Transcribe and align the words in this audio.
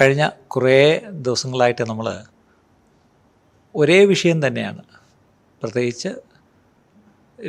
കഴിഞ്ഞ 0.00 0.28
കുറേ 0.46 0.98
ദിവസങ്ങളായിട്ട് 1.10 1.88
നമ്മൾ 1.88 2.24
ഒരേ 3.76 4.04
വിഷയം 4.04 4.46
തന്നെയാണ്. 4.46 4.82
പ്രത്യേകിച്ച് 5.62 6.08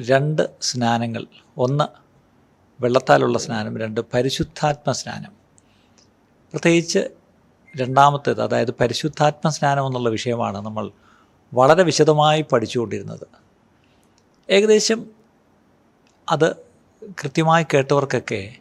രണ്ട് 0.10 0.50
സ്നാനങ്ങൾ. 0.62 1.26
ഒന്ന് 1.58 1.84
വെള്ളത്താലുള്ള 2.84 3.38
സ്നാനം 3.38 3.78
രണ്ട് 3.78 4.02
പരിശുദ്ധാത്മ 4.14 4.92
സ്നാനം. 4.92 5.32
പ്രത്യേകിച്ച് 6.52 7.00
രണ്ടാമത്തേത് 7.78 8.42
അതായത് 8.42 8.72
പരിശുദ്ധാത്മ 8.72 9.50
സ്നാനം 9.50 9.88
എന്നുള്ള 9.88 10.10
വിഷയമാണ് 10.10 10.58
നമ്മൾ 10.58 10.92
വളരെ 11.54 11.84
വിശദമായി 11.84 12.42
പഠിച്ചുകൊണ്ടിരുന്നത്. 12.42 13.28
ഏകദേശം 14.50 15.06
അത് 16.30 16.56
കൃത്യമായി 17.04 17.66
കേട്ടവർക്കൊക്കെ 17.74 18.56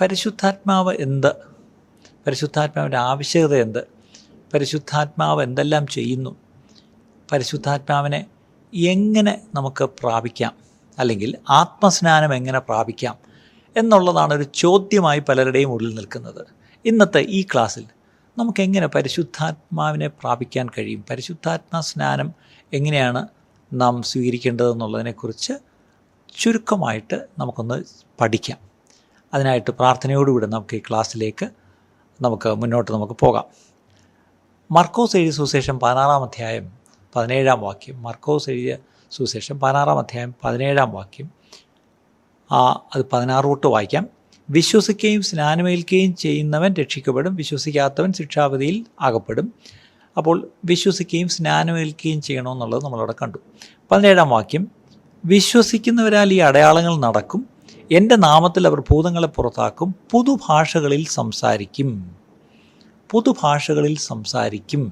പരിശുദ്ധാത്മാവ് 0.00 0.96
എന്ത് 1.00 1.49
പരിശുദ്ധാത്മാവിന്റെ 2.26 2.96
ആവശ്യകത 2.96 3.54
എന്ത് 3.54 3.86
പരിശുദ്ധാത്മാവ് 4.54 5.42
എന്തെല്ലാം 5.42 5.86
ചെയ്യുന്നു? 5.86 6.36
പരിശുദ്ധാത്മാവിനെ 7.32 8.26
എങ്ങനെ 8.74 9.40
നമുക്ക് 9.54 9.84
പ്രാപിക്കാം? 9.84 10.52
അല്ലെങ്കിൽ 10.98 11.36
ആത്മസ്നാനം 11.50 12.34
എങ്ങനെ 12.34 12.58
പ്രാപിക്കാം? 12.58 13.16
എന്നുള്ളതാണ് 13.76 14.34
ഒരു 14.34 14.42
ചോദ്യമായി 14.54 15.18
പലരുടെയും 15.18 15.72
ഉള്ളിൽ 15.72 15.94
നിൽക്കുന്നത്. 15.94 16.46
ഇന്നത്തെ 16.84 17.20
ഈ 17.20 17.42
ക്ലാസ്സിൽ 17.42 17.84
നമുക്കെങ്ങനെ 18.38 18.86
പരിശുദ്ധാത്മാവിനെ 18.86 20.08
പ്രാപിക്കാൻ 20.08 20.68
കഴിയും? 20.78 21.04
പരിശുദ്ധാത്മാ 21.10 21.80
സ്നാനം 21.80 22.32
എങ്ങനെയാണ് 22.72 23.28
നാം 23.72 24.02
സ്വീകരിക്കേണ്ടതെന്നുള്ളതിനെക്കുറിച്ച് 24.02 25.52
ചുരുക്കമായിട്ട് 26.38 27.26
നമുക്കൊന്ന് 27.38 27.84
പഠിക്കാം. 28.20 28.58
അതിനായിട്ട് 29.34 29.70
പ്രാർത്ഥനയോടുകൂടി 29.70 30.46
നമുക്ക് 30.46 30.76
ഈ 30.76 30.82
ക്ലാസ്സിലേക്ക് 30.88 31.59
നമുക്ക് 32.20 32.48
മുന്നോട്ട് 32.48 32.92
നമുക്ക് 32.92 33.12
പോകാം. 33.12 33.44
മർക്കോസ് 34.70 35.16
എഴുതിയ 35.16 35.30
സുശേഷം 35.30 35.80
പതിനാറാം 35.80 36.22
അധ്യായം 36.22 36.70
പതിനേഴാം 37.16 37.60
വാക്യം. 37.60 38.02
മർക്കോസ് 38.02 38.50
എഴുതിയ 38.50 38.78
സുശേഷം 39.10 39.60
പതിനാറാം 39.60 39.98
അധ്യായം 39.98 40.34
പതിനേഴാം 40.44 40.92
വാക്യം. 40.92 41.30
ആ 42.52 42.84
അത് 42.94 43.04
പതിനാറ് 43.12 43.44
തൊട്ട് 43.44 43.66
വായിക്കാം. 43.66 44.06
വിശ്വസിക്കുകയും 44.50 45.22
സ്നാനമേൽക്കുകയും 45.22 46.16
ചെയ്യുന്നവൻ 46.16 46.74
രക്ഷിക്കപ്പെടും. 46.74 47.34
വിശ്വസിക്കാത്തവൻ 47.34 48.12
ശിക്ഷാവിധിയിൽ 48.12 48.86
അകപ്പെടും. 49.00 49.54
അപ്പോൾ 50.16 50.50
വിശ്വസിക്കുകയും 50.64 51.28
സ്നാനമേൽക്കുകയും 51.28 52.22
ചെയ്യണമെന്നുള്ളത് 52.22 52.84
നമ്മളവിടെ 52.84 53.14
കണ്ടു. 53.22 53.38
പതിനേഴാം 53.90 54.28
വാക്യം. 54.28 54.68
വിശ്വസിക്കുന്നവരാൽ 55.24 56.32
ഈ 56.32 56.38
അടയാളങ്ങൾ 56.38 56.96
നടക്കും. 56.96 57.46
എന്റെ 57.90 58.16
നാമത്തിൽ 58.16 58.66
അവർ 58.66 58.80
ഭൂതങ്ങളെ 58.80 59.26
പുറത്താക്കും 59.26 59.94
പുതുഭാഷകളിൽ 60.12 61.06
സംസാരിക്കും. 61.08 61.88
പുതുഭാഷകളിൽ 63.10 63.96
സംസാരിക്കും. 63.96 64.82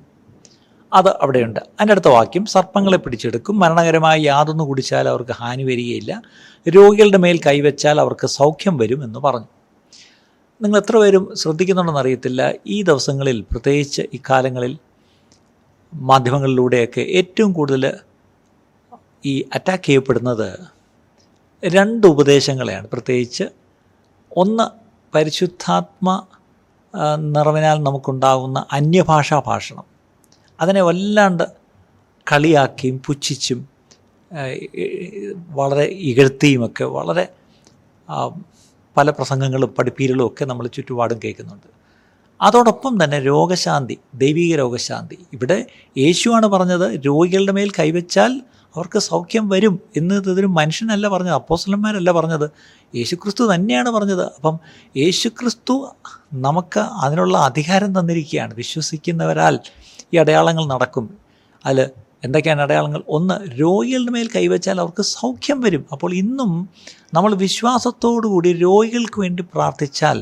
അത് 0.93 1.11
അവിടെയുണ്ട്. 1.23 1.61
അതിന്റെ 1.61 1.93
അടുത്ത 1.93 2.09
വാക്യം 2.09 2.47
സർപ്പങ്ങളെ 2.47 2.97
പിടിച്ചെടുക്കും. 2.97 3.59
മരണകരമായി 3.59 4.23
യാതൊന്നു 4.23 4.65
കുടിച്ചാൽ 4.65 5.09
അവർക്ക് 5.09 5.33
ഹാനി 5.33 5.65
വരികയില്ല. 5.65 6.23
രോഗികളുടെ 6.67 7.17
മേൽ 7.17 7.39
കൈവച്ചാൽ 7.47 8.01
അവർക്ക് 8.01 8.27
സൗഖ്യം 8.27 8.77
വരും 8.77 9.05
എന്ന് 9.05 9.19
പറഞ്ഞു. 9.19 9.49
നിങ്ങൾ 10.61 10.79
എത്ര 10.79 10.97
പേരും 10.99 11.25
ശ്രദ്ധിക്കുന്നുണ്ടെന്ന് 11.35 12.01
അറിയത്തില്ല. 12.01 12.53
ഈ 12.67 12.83
ദിവസങ്ങളിൽ 12.83 13.39
പ്രത്യേകിച്ച് 13.43 14.03
ഇക്കാലങ്ങളിൽ 14.13 14.79
മാധ്യമങ്ങളിലൂടെയൊക്കെ 15.93 17.01
ഏറ്റവും 17.01 17.53
കൂടുതൽ 17.53 17.85
ഈ 19.25 19.45
അറ്റാക്ക് 19.55 19.85
ചെയ്യപ്പെടുന്നത് 19.85 20.78
രണ്ട് 21.63 22.07
ഉപദേശങ്ങളെയാണ്. 22.07 22.87
പ്രത്യേകിച്ച് 22.93 23.45
ഒന്ന് 24.37 24.67
പരിശുദ്ധാത്മ 25.15 26.27
നിറവിനാൽ 27.35 27.79
നമുക്കുണ്ടാകുന്ന 27.83 28.67
അന്യഭാഷാ 28.73 29.43
ഭാഷണം. 29.47 29.87
അതിനെ 30.61 30.83
വല്ലാണ്ട് 30.83 31.45
കളിയാക്കിയും 32.33 32.97
പുച്ഛിച്ചും 33.07 33.69
വളരെ 35.49 35.85
ഇകഴ്ത്തിയുമൊക്കെ 35.85 36.85
വളരെ 36.85 37.25
പല 38.97 39.11
പ്രസംഗങ്ങളും 39.11 39.75
പഠിപ്പീരലും 39.79 40.27
ഒക്കെ 40.27 40.45
നമ്മൾ 40.45 40.67
ചുറ്റുപാടും 40.67 41.19
കേൾക്കുന്നുണ്ട്. 41.25 41.69
അതോടൊപ്പം 42.41 43.05
തന്നെ 43.05 43.19
രോഗശാന്തി 43.21 43.99
ദൈവിക 44.15 44.57
രോഗശാന്തി. 44.57 45.19
ഇവിടെ 45.33 45.59
യേശുവാണ് 45.99 46.47
പറഞ്ഞത് 46.47 46.87
രോഗികളുടെ 47.07 47.53
മേൽ 47.53 47.71
കൈവച്ചാൽ 47.79 48.33
അവർക്ക് 48.79 48.99
സൗഖ്യം 48.99 49.45
വരും 49.49 49.75
എന്ന് 49.97 50.15
ഇതൊരു 50.15 50.47
മനുഷ്യനല്ല 50.47 51.09
പറഞ്ഞത് 51.09 51.35
അപ്പോസ്ലന്മാരല്ല 51.35 52.11
പറഞ്ഞത്. 52.13 52.47
യേശുക്രിസ്തു 52.97 53.45
തന്നെയാണ് 53.55 53.91
പറഞ്ഞത്. 53.91 54.25
അപ്പം 54.37 54.57
യേശുക്രിസ്തു 54.97 55.75
നമുക്ക് 56.33 56.81
അതിനുള്ള 56.81 57.39
അധികാരം 57.39 58.01
തന്നിരിക്കുകയാണ്. 58.01 58.55
വിശ്വസിക്കുന്നവരാൽ 58.55 59.59
ഈ 60.15 60.17
അടയാളങ്ങൾ 60.17 60.65
നടക്കും. 60.67 61.07
അതിൽ 61.67 61.81
എന്തൊക്കെയാണ് 62.25 62.63
അടയാളങ്ങൾ? 62.63 63.03
ഒന്ന് 63.09 63.35
രോഗികളുടെ 63.61 64.11
മേൽ 64.11 64.29
കൈവച്ചാൽ 64.37 64.81
അവർക്ക് 64.81 65.03
സൗഖ്യം 65.03 65.61
വരും. 65.61 65.85
അപ്പോൾ 65.93 66.15
ഇന്നും 66.15 66.53
നമ്മൾ 67.15 67.35
വിശ്വാസത്തോടു 67.35 68.27
കൂടി 68.27 68.53
രോഗികൾക്ക് 68.53 69.21
വേണ്ടി 69.21 69.43
പ്രാർത്ഥിച്ചാൽ 69.55 70.19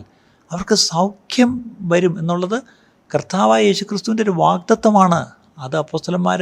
അവർക്ക് 0.50 0.74
സൗഖ്യം 0.74 1.52
വരും 1.82 2.14
എന്നുള്ളത് 2.18 2.58
കർത്താവായ 3.14 3.62
യേശുക്രിസ്തുവിന്റെ 3.62 4.22
ഒരു 4.22 4.34
വാഗ്ദത്വമാണ് 4.36 5.20
അത് 5.58 5.76
അപ്പോസ്തലന്മാർ 5.76 6.40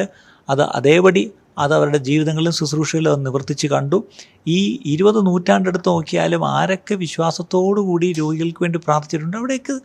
അത് 0.49 0.63
അതേപടി 0.63 1.23
അത് 1.59 1.75
അവരുടെ 1.75 1.99
ജീവിതങ്ങളിലും 1.99 2.53
ശുശ്രൂഷയിലും 2.53 3.13
അത് 3.13 3.27
നിവർത്തിച്ച് 3.27 3.67
കണ്ടു. 3.67 4.05
ഈ 4.47 4.81
ഇരുപത് 4.87 5.27
നൂറ്റാണ്ടെടുത്ത് 5.27 5.89
നോക്കിയാലും 5.89 6.49
ആരൊക്കെ 6.49 6.95
വിശ്വാസത്തോടു 6.95 7.81
കൂടി 7.81 8.13
രോഗികൾക്ക് 8.13 8.63
വേണ്ടി 8.63 8.79
പ്രാർത്ഥിച്ചിട്ടുണ്ട് 8.79 9.37
അവിടേക്ക് 9.37 9.81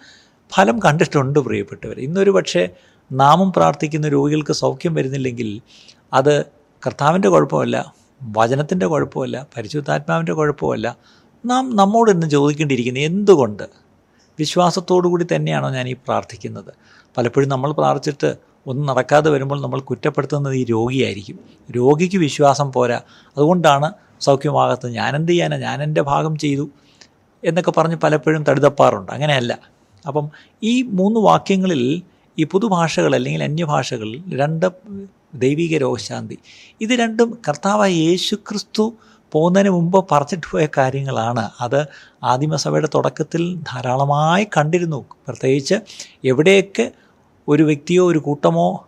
ഫലം 0.54 0.80
കണ്ടിട്ടുണ്ട് 0.80 1.40
പ്രിയപ്പെട്ടവർ. 1.40 2.00
ഇന്നൊരു 2.00 2.32
പക്ഷേ 2.32 2.70
നാമം 3.12 3.54
പ്രാർത്ഥിക്കുന്ന 3.54 4.08
രോഗികൾക്ക് 4.08 4.52
സൗഖ്യം 4.52 4.94
വരുന്നില്ലെങ്കിൽ 4.94 5.62
അത് 6.14 6.46
കർത്താവിന്റെ 6.88 7.30
കുഴപ്പമല്ല 7.30 7.94
വചനത്തിന്റെ 8.24 8.86
കുഴപ്പമല്ല 8.86 9.48
പരിശുദ്ധാത്മാവിന്റെ 9.58 10.34
കുഴപ്പമല്ല. 10.34 10.98
നാം 11.46 11.76
നമ്മോട് 11.76 12.12
ഇന്ന് 12.12 12.28
ചോദിക്കേണ്ടിയിരിക്കുന്നത് 12.30 13.04
എന്തുകൊണ്ട്? 13.04 13.70
വിശ്വാസത്തോടു 14.40 15.08
കൂടി 15.08 15.28
തന്നെയാണോ 15.36 15.70
ഞാൻ 15.70 15.88
ഈ 15.88 15.94
പ്രാർത്ഥിക്കുന്നത്? 15.94 16.74
പലപ്പോഴും 17.18 17.50
നമ്മൾ 17.50 17.72
പ്രാർത്ഥിച്ചിട്ട് 17.72 18.49
ഒന്നും 18.68 18.86
നടക്കാതെ 18.86 19.30
വരുമ്പോൾ 19.30 19.62
നമ്മൾ 19.62 19.80
കുറ്റപ്പെടുത്തുന്നത് 19.80 20.54
ഈ 20.54 20.64
രോഗിയായിരിക്കും. 20.64 21.40
രോഗിക്ക് 21.72 22.18
വിശ്വാസം 22.18 22.72
പോരാ. 22.72 23.02
അതുകൊണ്ടാണ് 23.38 23.92
സൗഖ്യമാകാത്തത് 24.20 24.92
ഞാനെന്ത് 24.92 25.32
ചെയ്യാനാ? 25.32 25.58
ഞാനെന്റെ 25.58 26.02
ഭാഗം 26.02 26.38
ചെയ്തു 26.38 26.70
എന്നൊക്കെ 27.44 27.72
പറഞ്ഞ് 27.72 27.96
പലപ്പോഴും 27.96 28.44
തടുതപ്പാറുണ്ട്. 28.44 29.12
അങ്ങനെയല്ല. 29.12 29.60
അപ്പം 30.08 30.30
ഈ 30.64 30.82
മൂന്ന് 30.82 31.20
വാക്യങ്ങളിൽ 31.20 32.02
ഈ 32.40 32.44
പുതുഭാഷകൾ 32.44 33.16
അല്ലെങ്കിൽ 33.16 33.44
അന്യഭാഷകളിൽ 33.44 34.24
രണ്ട് 34.40 34.72
ദൈവിക 35.36 35.78
രോഗശാന്തി. 35.78 36.38
ഇത് 36.82 36.90
രണ്ടും 36.90 37.38
കർത്താവായ 37.50 37.92
യേശു 37.92 38.36
ക്രിസ്തു 38.36 38.94
പോകുന്നതിന് 39.32 39.70
മുമ്പ് 39.70 40.06
പറഞ്ഞിട്ട് 40.12 40.48
പോയ 40.52 40.68
കാര്യങ്ങളാണ്. 40.78 41.50
അത് 41.62 41.86
ആദിമസഭയുടെ 42.24 42.90
തുടക്കത്തിൽ 42.96 43.56
ധാരാളമായി 43.56 44.48
കണ്ടിരുന്നു. 44.58 45.06
പ്രത്യേകിച്ച് 45.28 45.76
എവിടെയൊക്കെ 46.26 46.92
ഒരു 47.50 47.64
വ്യക്തിയോ 47.64 48.12
ഒരു 48.12 48.20
കൂട്ടമോ 48.20 48.86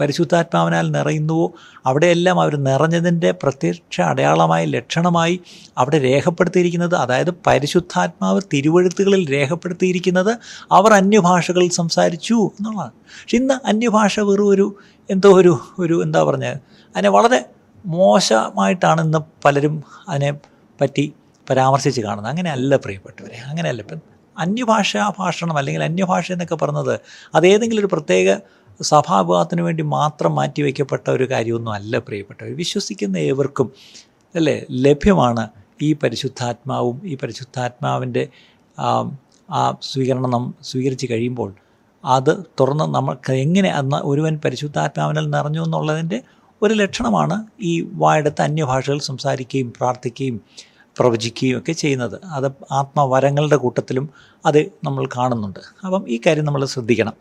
പരിശുദ്ധാത്മാവിനാൽ 0.00 0.90
നിറയുന്നുവോ 0.90 1.52
അവിടെയെല്ലാം 1.86 2.40
അവർ 2.40 2.56
നിറഞ്ഞതിന്റെ 2.56 3.30
പ്രത്യക്ഷ 3.30 4.00
അടയാളമായി 4.00 4.66
ലക്ഷണമായി 4.66 5.40
അവിടെ 5.78 5.98
രേഖപ്പെടുത്തിയിരിക്കുന്നത് 5.98 6.94
അതായത് 6.94 7.30
പരിശുദ്ധാത്മാവ് 7.46 8.40
തിരുവഴുത്തുകളിൽ 8.54 9.22
രേഖപ്പെടുത്തിയിരിക്കുന്നത് 9.32 10.32
അവർ 10.72 10.92
അന്യഭാഷകളിൽ 10.92 11.70
സംസാരിച്ചു 11.70 12.34
എന്നുള്ളതാണ്. 12.34 12.92
പക്ഷെ 13.22 13.36
ഇന്ന് 13.36 13.54
അന്യഭാഷ 13.66 14.20
വെറും 14.20 14.48
ഒരു 14.48 14.66
എന്തോ 15.10 15.28
ഒരു 15.32 15.58
ഒരു 15.78 16.02
എന്താ 16.02 16.22
പറഞ്ഞത്? 16.22 16.58
അതിനെ 16.94 17.08
വളരെ 17.08 17.40
മോശമായിട്ടാണ് 17.86 19.00
ഇന്ന് 19.00 19.18
പലരും 19.44 19.84
അതിനെ 20.08 20.30
പറ്റി 20.80 21.12
പരാമർശിച്ച് 21.50 22.00
കാണുന്നത്. 22.00 22.30
അങ്ങനെയല്ല 22.30 22.76
പ്രിയപ്പെട്ടവരെ 22.76 23.38
അങ്ങനെയല്ല. 23.50 23.82
ഇപ്പം 23.82 24.17
അന്യഭാഷാ 24.38 25.12
ഭാഷണം 25.18 25.56
അല്ലെങ്കിൽ 25.58 25.82
അന്യഭാഷ 25.82 26.32
എന്നൊക്കെ 26.32 26.54
പറഞ്ഞത് 26.54 26.94
അതേതെങ്കിലും 27.34 27.80
ഒരു 27.80 27.90
പ്രത്യേക 27.92 28.36
സഭാവിഭാഗത്തിന് 28.82 29.62
വേണ്ടി 29.62 29.82
മാത്രം 29.82 30.34
മാറ്റിവെക്കപ്പെട്ട 30.34 31.10
ഒരു 31.10 31.30
കാര്യമൊന്നും 31.30 31.72
അല്ല 31.72 31.98
പ്രിയപ്പെട്ടവർ. 31.98 32.50
വിശ്വസിക്കുന്ന 32.56 33.16
ഏവർക്കും 33.16 33.72
അല്ലേ 34.34 34.66
ലഭ്യമാണ് 34.70 35.48
ഈ 35.82 35.92
പരിശുദ്ധാത്മാവും 35.92 37.00
ഈ 37.04 37.14
പരിശുദ്ധാത്മാവിന്റെ 37.22 38.28
ആ 39.50 39.62
സ്വീകരണം 39.82 40.30
നാം 40.30 40.54
സ്വീകരിച്ച് 40.62 41.06
കഴിയുമ്പോൾ 41.10 41.54
അത് 42.04 42.32
തുറന്ന് 42.60 42.84
നമുക്ക് 42.84 43.32
എങ്ങനെ 43.32 43.70
അന്ന് 43.70 43.96
ഒരുവൻ 43.96 44.40
പരിശുദ്ധാത്മാവിനിൽ 44.44 45.30
നിറഞ്ഞു 45.30 45.62
എന്നുള്ളതിന്റെ 45.64 46.22
ഒരു 46.62 46.74
ലക്ഷണമാണ് 46.74 47.46
ഈ 47.60 47.88
വായെടുത്ത് 47.92 48.42
അന്യഭാഷകൾ 48.42 48.98
സംസാരിക്കുകയും 48.98 49.72
പ്രാർത്ഥിക്കുകയും 49.76 50.40
പ്രവചിക്കുകയും 50.98 51.58
ഒക്കെ 51.58 51.72
ചെയ്യുന്നത്. 51.72 52.20
അത് 52.24 52.52
ആത്മവരങ്ങളുടെ 52.72 53.56
കൂട്ടത്തിലും 53.56 54.10
അത് 54.46 54.58
നമ്മൾ 54.84 55.06
കാണുന്നുണ്ട്. 55.06 55.60
അപ്പം 55.84 56.08
ഈ 56.08 56.20
കാര്യം 56.26 56.44
നമ്മൾ 56.44 56.64
ശ്രദ്ധിക്കണം. 56.64 57.12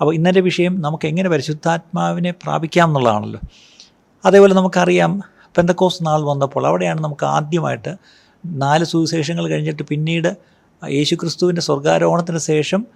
അപ്പോൾ 0.00 0.14
ഇന്നത്തെ 0.14 0.40
വിഷയം 0.40 0.80
നമുക്ക് 0.82 1.06
എങ്ങനെ 1.06 1.28
പരിശുദ്ധാത്മാവിനെ 1.28 2.30
പ്രാപിക്കാം 2.30 2.88
എന്നുള്ളതാണല്ലോ. 2.88 3.40
അതേപോലെ 4.24 4.54
നമുക്കറിയാം 4.54 5.22
പെന്തക്കോസ് 5.56 6.06
നാൾ 6.06 6.22
വന്നപ്പോൾ 6.22 6.66
അവിടെയാണ് 6.66 7.00
നമുക്ക് 7.00 7.24
ആദ്യമായിട്ട് 7.26 7.96
നാല് 8.46 8.84
സുവിശേഷങ്ങൾ 8.84 9.48
കഴിഞ്ഞിട്ട് 9.48 9.82
പിന്നീട് 9.82 10.36
യേശുക്രിസ്തുവിന്റെ 10.88 11.62
സ്വർഗാരോഹണത്തിന് 11.62 12.38
ശേഷം 12.38 12.86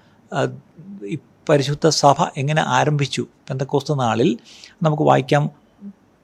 ഈ 1.05 1.19
പരിശുദ്ധ 1.49 1.89
സഭ 1.89 2.25
എങ്ങനെ 2.37 2.63
ആരംഭിച്ചു? 2.67 3.27
പെന്തക്കോസ് 3.49 3.93
നാളിൽ 3.93 4.39
നമുക്ക് 4.83 5.03
വായിക്കാം 5.03 5.51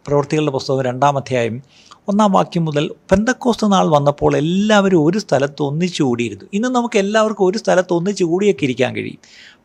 പ്രവൃത്തികളുടെ 0.07 0.51
പുസ്തകം 0.51 0.83
രണ്ടാം 0.83 1.17
അധ്യായം 1.17 1.63
ഒന്നാം 2.09 2.33
വാക്യം 2.33 2.65
മുതൽ 2.65 2.91
പെന്തക്കോസ്ത് 3.11 3.73
നാൾ 3.73 3.89
വന്നപ്പോൾ 3.89 4.37
എല്ലാവരും 4.37 5.05
ഒരു 5.05 5.19
സ്ഥലത്ത് 5.19 5.63
ഒന്നിച്ചു 5.63 6.03
കൂടിയിരുന്നു. 6.03 6.45
ഇന്ന് 6.53 6.69
നമുക്ക് 6.69 6.99
എല്ലാവർക്കും 6.99 7.47
ഒരു 7.47 7.59
സ്ഥലത്ത് 7.59 7.93
ഒന്നിച്ചു 7.93 8.25
കൂടിയൊക്കെ 8.25 8.65
ഇരിക്കാൻ 8.65 8.97
കഴിയും. 8.97 9.19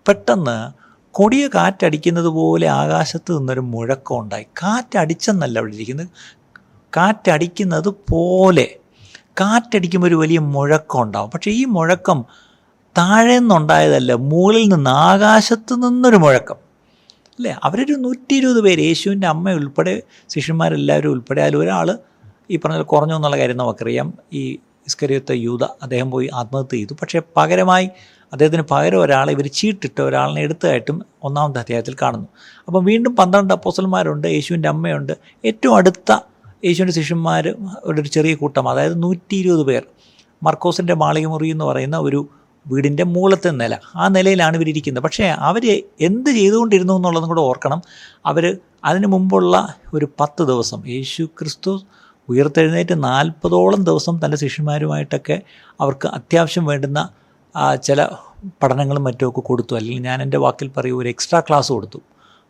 പെട്ടെന്ന് 0.07 0.71
കൊടിയ 1.11 1.47
കാറ്റടിക്കുന്നത് 1.47 2.25
പോലെ 2.25 2.67
ആകാശത്ത് 2.67 3.37
നിന്നൊരു 3.37 3.59
മുഴക്കം 3.59 4.19
ഉണ്ടായി. 4.19 4.43
കാറ്റടിച്ചെന്നല്ല 4.43 5.59
അവിടെ 5.59 5.73
ഇരിക്കുന്നത്. 5.73 6.07
കാറ്റടിക്കുന്നത് 6.97 7.89
പോലെ. 8.11 8.67
കാറ്റടിക്കുമ്പോൾ 9.39 10.07
ഒരു 10.07 10.15
വലിയ 10.15 10.39
മുഴക്കം 10.39 11.01
ഉണ്ടാവും. 11.01 11.31
പക്ഷേ 11.31 11.51
ഈ 11.51 11.65
മുഴക്കം 11.65 12.25
താഴെ 12.97 13.39
നിന്നുണ്ടായതല്ല 13.39 14.13
മുകളിൽ 14.13 14.67
നിന്ന് 14.67 14.89
ആകാശത്ത് 14.89 15.73
നിന്നൊരു 15.73 16.15
മുഴക്കം. 16.15 16.55
അല്ലേ? 17.39 17.55
അവരൊരു 17.63 17.93
നൂറ്റി 17.93 18.35
ഇരുപത് 18.35 18.61
പേര്. 18.61 18.79
യേശുവിന്റെ 18.79 19.27
അമ്മ 19.27 19.51
ഉൾപ്പെടെ 19.51 20.03
ശിഷ്യന്മാരെല്ലാവരും 20.29 21.09
ഉൾപ്പെടെ 21.09 21.41
അതിൽ 21.41 21.57
ഒരാൾ 21.57 21.97
ഈ 22.51 22.57
പറഞ്ഞ 22.57 22.81
കുറഞ്ഞു 22.81 23.15
എന്നുള്ള 23.15 23.37
കാര്യം 23.37 23.57
നമുക്കറിയാം. 23.57 24.13
ഈ 24.33 24.57
ഇസ്കരിയത്തെ 24.87 25.35
യൂത 25.35 25.63
അദ്ദേഹം 25.63 26.11
പോയി 26.11 26.29
ആത്മഹത്യ 26.33 26.77
ചെയ്തു. 26.77 26.93
പക്ഷേ 26.93 27.21
പകരമായി 27.37 27.89
അദ്ദേഹത്തിന് 28.33 28.63
പകരം 28.71 29.01
ഒരാളെ 29.01 29.33
ഇവർ 29.33 29.47
ചീട്ടിട്ട് 29.47 30.01
ഒരാളിനെ 30.01 30.41
എടുത്തതായിട്ടും 30.41 31.05
ഒന്നാമത്തെ 31.23 31.59
അധ്യായത്തിൽ 31.59 31.95
കാണുന്നു. 32.01 32.27
അപ്പം 32.67 32.85
വീണ്ടും 32.85 33.15
പന്ത്രണ്ട് 33.15 33.53
അപ്പോസന്മാരുണ്ട് 33.53 34.27
യേശുവിന്റെ 34.27 34.69
അമ്മയുണ്ട്. 34.69 35.13
ഏറ്റവും 35.45 35.75
അടുത്ത 35.75 36.11
യേശുവിന്റെ 36.65 36.93
ശിഷ്യന്മാർ 36.93 37.55
ഒരു 37.83 38.01
ചെറിയ 38.01 38.35
കൂട്ടം 38.35 38.69
അതായത് 38.69 39.03
നൂറ്റി 39.03 39.35
ഇരുപത് 39.35 39.63
പേർ. 39.63 39.83
മർക്കോസിന്റെ 40.43 40.93
മാളികമുറി 40.93 41.49
എന്ന് 41.49 41.65
പറയുന്ന 41.65 41.97
ഒരു 41.97 42.29
വീടിന്റെ 42.67 43.03
മൂളത്തെ 43.03 43.49
നില. 43.49 43.77
ആ 43.95 44.07
നിലയിലാണ് 44.07 44.55
ഇവരിയ്ക്കുന്നത് 44.57 45.03
പക്ഷേ 45.03 45.25
അവർ 45.25 45.83
എന്ത് 46.01 46.29
ചെയ്തുകൊണ്ടിരുന്നു 46.29 46.93
എന്നുള്ളതും 46.93 47.27
കൂടെ 47.27 47.41
ഓർക്കണം. 47.41 47.81
അവർ 48.25 48.57
അതിന് 48.85 49.07
മുമ്പുള്ള 49.07 49.75
ഒരു 49.93 50.07
പത്ത് 50.19 50.43
ദിവസം 50.43 50.87
യേശു 50.87 51.23
ക്രിസ്തു 51.23 51.81
ഉയർത്തെഴുന്നേറ്റ് 52.29 53.03
നാൽപ്പതോളം 53.03 53.83
ദിവസം 53.83 54.19
തന്റെ 54.25 54.37
ശിഷ്യന്മാരുമായിട്ടൊക്കെ 54.37 55.41
അവർക്ക് 55.81 56.07
അത്യാവശ്യം 56.07 56.65
വേണ്ടുന്ന 56.65 57.09
ചില 57.83 58.07
പഠനങ്ങളും 58.63 59.03
മറ്റുമൊക്കെ 59.03 59.41
കൊടുത്തു. 59.41 59.73
അല്ലെങ്കിൽ 59.75 60.03
ഞാൻ 60.03 60.21
എന്റെ 60.21 60.37
വാക്കിൽ 60.37 60.69
പറയൂ 60.77 61.01
ഒരു 61.01 61.09
എക്സ്ട്രാ 61.09 61.39
ക്ലാസ് 61.39 61.71
കൊടുത്തു. 61.73 61.99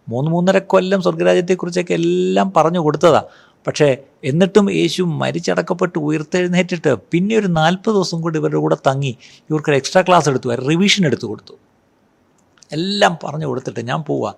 മൂന്ന് 0.10 0.32
മൂന്നര 0.32 0.58
കൊല്ലം 0.58 1.02
സ്വർഗരാജ്യത്തെക്കുറിച്ചൊക്കെ 1.02 1.94
എല്ലാം 1.94 2.54
പറഞ്ഞു 2.58 2.80
കൊടുത്തതാണ് 2.80 3.30
പക്ഷേ 3.68 3.98
എന്നിട്ടും 4.24 4.66
യേശു 4.72 5.04
മരിച്ചടക്കപ്പെട്ട് 5.04 6.00
ഉയർത്തെഴുന്നേറ്റിട്ട് 6.00 6.96
പിന്നെ 7.12 7.36
ഒരു 7.38 7.48
നാൽപ്പത് 7.48 7.96
ദിവസം 7.96 8.22
കൂടി 8.22 8.38
ഇവരുടെ 8.40 8.58
കൂടെ 8.58 8.78
തങ്ങി 8.88 9.18
ഇവർക്ക് 9.50 9.70
ഒരു 9.70 9.78
എക്സ്ട്രാ 9.78 10.02
ക്ലാസ് 10.02 10.30
എടുത്തു 10.30 10.50
റിവിഷൻ 10.50 11.06
എടുത്തു 11.06 11.26
കൊടുത്തു. 11.26 11.56
എല്ലാം 12.72 13.18
പറഞ്ഞു 13.24 13.46
കൊടുത്തിട്ട് 13.46 13.88
ഞാൻ 13.88 14.04
പോവാ. 14.04 14.34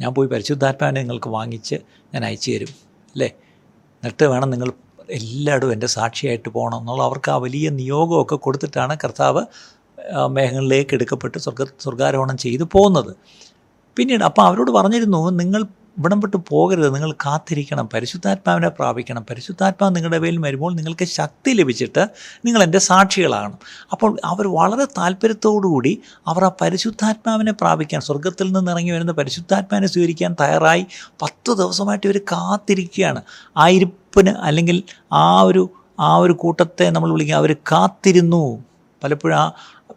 ഞാൻ 0.00 0.14
പോയി 0.14 0.28
പരിശുദ്ധാത്മാവിനെ 0.28 1.00
നിങ്ങൾക്ക് 1.00 1.28
വാങ്ങിച്ച് 1.28 1.74
ഞാൻ 2.14 2.24
അയച്ചു 2.24 2.50
തരും. 2.50 2.72
അല്ലേ? 3.14 3.30
എന്നിട്ട് 4.02 4.24
വേണം 4.24 4.48
നിങ്ങൾ 4.50 4.68
എല്ലായിടും 5.08 5.70
എന്റെ 5.72 5.88
സാക്ഷിയായിട്ട് 5.98 6.48
പോകണം 6.48 6.78
എന്നുള്ള 6.80 7.02
അവർക്ക് 7.02 7.30
ആ 7.30 7.36
വലിയ 7.36 7.66
നിയോഗമൊക്കെ 7.80 8.36
കൊടുത്തിട്ടാണ് 8.36 8.94
കർത്താവ് 9.04 9.42
മേഘങ്ങളിലേക്ക് 10.36 10.94
എടുക്കപ്പെട്ട് 10.94 11.38
സ്വർഗ 11.38 11.62
സ്വർഗാരോഹണം 11.84 12.36
ചെയ്തു 12.36 12.64
പോകുന്നത്. 12.74 13.12
പിന്നീട് 13.96 14.24
അപ്പോൾ 14.24 14.44
അവരോട് 14.48 14.70
പറഞ്ഞിരുന്നു 14.70 15.20
നിങ്ങൾ 15.42 15.62
ഇവിടം 15.98 16.20
വിട്ട് 16.20 16.36
പോകരുത്. 16.48 16.94
നിങ്ങൾ 16.94 17.12
കാത്തിരിക്കണം. 17.12 17.88
പരിശുദ്ധാത്മാവിനെ 17.94 18.68
പ്രാപിക്കണം. 18.68 19.26
പരിശുദ്ധാത്മാവ് 19.30 19.96
നിങ്ങളുടെ 19.96 20.18
പേരിൽ 20.18 20.38
വരുമ്പോൾ 20.38 20.74
നിങ്ങൾക്ക് 20.74 21.04
ശക്തി 21.04 21.50
ലഭിച്ചിട്ട് 21.50 22.08
നിങ്ങൾ 22.44 22.62
എന്റെ 22.62 22.78
സാക്ഷികളാകണം. 22.78 23.58
അപ്പോൾ 23.92 24.18
അവർ 24.24 24.48
വളരെ 24.48 24.84
താല്പര്യത്തോടുകൂടി 24.84 26.02
അവർ 26.26 26.44
ആ 26.44 26.50
പരിശുദ്ധാത്മാവിനെ 26.60 27.52
പ്രാപിക്കാൻ 27.52 28.00
സ്വർഗത്തിൽ 28.00 28.52
നിന്ന് 28.52 28.70
ഇറങ്ങി 28.70 28.90
വരുന്ന 28.90 29.12
പരിശുദ്ധാത്മാവിനെ 29.12 29.88
സ്വീകരിക്കാൻ 29.88 30.36
തയ്യാറായി 30.40 30.86
പത്ത് 31.22 31.52
ദിവസമായിട്ട് 31.52 32.06
ഇവർ 32.06 32.18
കാത്തിരിക്കുകയാണ്. 32.18 33.22
ആ 33.56 33.68
ഇരിപ്പിന് 33.68 34.30
അല്ലെങ്കിൽ 34.30 34.82
ആ 35.12 35.40
ഒരു 35.42 35.70
ആ 36.00 36.16
ഒരു 36.16 36.32
കൂട്ടത്തെ 36.32 36.90
നമ്മൾ 36.90 37.12
വിളിക്കുക 37.12 37.36
അവർ 37.36 37.52
കാത്തിരുന്നു. 37.52 38.64
പലപ്പോഴും 39.04 39.36
ആ 39.36 39.52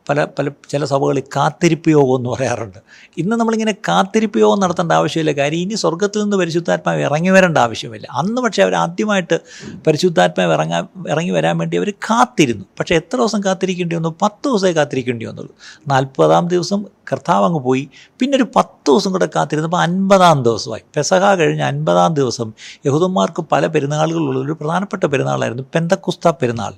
പല 0.09 0.25
പല 0.25 0.51
ചില 0.69 0.85
സഭകളിൽ 0.85 1.23
കാത്തിരിപ്പ് 1.35 1.89
യോഗം 1.89 2.15
എന്ന് 2.15 2.29
പറയാറുണ്ട്. 2.29 2.79
ഇന്ന് 3.17 3.35
നമ്മളിങ്ങനെ 3.35 3.71
കാത്തിരിപ്പ് 3.87 4.39
യോഗം 4.39 4.59
നടത്തേണ്ട 4.59 4.91
ആവശ്യമില്ല. 4.91 5.31
കാര്യം 5.31 5.59
ഇനി 5.59 5.73
സ്വർഗത്തിൽ 5.73 6.21
നിന്ന് 6.21 6.37
പരിശുദ്ധാത്മാവ് 6.37 7.01
ഇറങ്ങി 7.01 7.29
വരേണ്ട 7.29 7.57
ആവശ്യമില്ല. 7.57 8.07
അന്ന് 8.11 8.41
പക്ഷേ 8.41 8.63
അവർ 8.63 8.75
ആദ്യമായിട്ട് 8.75 9.39
പരിശുദ്ധാത്മാവ് 9.87 10.53
ഇറങ്ങാൻ 10.53 10.87
ഇറങ്ങി 11.09 11.31
വരാൻ 11.31 11.57
വേണ്ടി 11.57 11.77
അവർ 11.77 11.89
കാത്തിരുന്നു. 11.89 12.65
പക്ഷേ 12.79 12.95
എത്ര 12.95 13.17
ദിവസം 13.17 13.43
കാത്തിരിക്കേണ്ടി 13.43 13.95
വന്നു? 13.95 14.15
പത്ത് 14.21 14.47
ദിവസമേ 14.47 14.71
കാത്തിരിക്കേണ്ടി 14.71 15.25
വന്നുള്ളൂ. 15.25 15.53
നാൽപ്പതാം 15.87 16.47
ദിവസം 16.47 16.85
കർത്താവ് 17.11 17.45
അങ്ങ് 17.45 17.59
പോയി. 17.59 17.89
പിന്നെ 18.19 18.35
ഒരു 18.37 18.47
പത്ത് 18.55 18.91
ദിവസം 18.91 19.11
കൂടെ 19.11 19.29
കാത്തിരുന്നപ്പോൾ 19.35 19.81
അൻപതാം 19.81 20.43
ദിവസമായി. 20.43 20.83
പെസഹ 20.95 21.35
കഴിഞ്ഞ് 21.35 21.63
അൻപതാം 21.63 22.13
ദിവസം 22.13 22.53
യഹൂദന്മാർക്ക് 22.85 23.41
പല 23.51 23.67
പെരുന്നാളുകളുള്ള 23.67 24.39
ഒരു 24.39 24.53
പ്രധാനപ്പെട്ട 24.53 25.03
പെരുന്നാളായിരുന്നു 25.05 25.63
പെന്തക്കുസ്ത 25.75 26.27
പെരുന്നാൾ. 26.29 26.73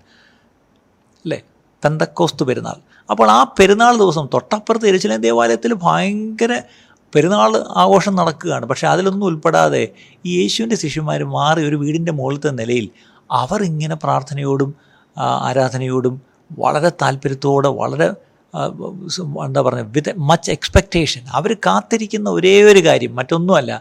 അല്ലേ? 1.26 1.40
പെന്തക്കോസ്തു 1.84 2.44
പെരുന്നാൾ. 2.50 2.78
അപ്പോൾ 3.10 3.28
ആ 3.38 3.40
പെരുന്നാൾ 3.60 3.94
ദിവസം 4.04 4.26
തൊട്ടപ്പുറത്ത് 4.34 4.88
എരിശിലേം 4.92 5.22
ദേവാലയത്തിൽ 5.28 5.72
ഭയങ്കര 5.86 6.54
പെരുന്നാൾ 7.14 7.52
ആഘോഷം 7.84 8.14
നടക്കുകയാണ്. 8.20 8.66
പക്ഷേ 8.70 8.86
അതിലൊന്നും 8.94 9.26
ഉൾപ്പെടാതെ 9.28 9.84
ഈ 10.26 10.32
യേശുവിന്റെ 10.42 10.78
ശിഷ്യന്മാർ 10.84 11.22
മാറി 11.36 11.62
ഒരു 11.70 11.78
വീടിന്റെ 11.84 12.14
മുകളിലത്തെ 12.20 12.52
നിലയിൽ 12.62 12.88
അവർ 13.42 13.60
ഇങ്ങനെ 13.72 13.96
പ്രാർത്ഥനയോടും 14.04 14.72
ആരാധനയോടും 15.42 16.16
വളരെ 16.60 16.92
താല്പര്യത്തോടെ 17.02 17.70
വളരെ 17.82 18.10
എന്താ 19.46 19.62
പറയുക 19.62 19.90
വിത്ത് 19.96 20.12
മച്ച് 20.30 20.50
എക്സ്പെക്റ്റേഷൻ 20.52 21.24
അവർ 21.38 21.52
കാത്തിരിക്കുന്ന 21.66 22.28
ഒരേ 22.30 22.54
ഒരു 22.72 22.82
കാര്യം 22.86 23.12
മറ്റൊന്നുമല്ല. 23.16 23.72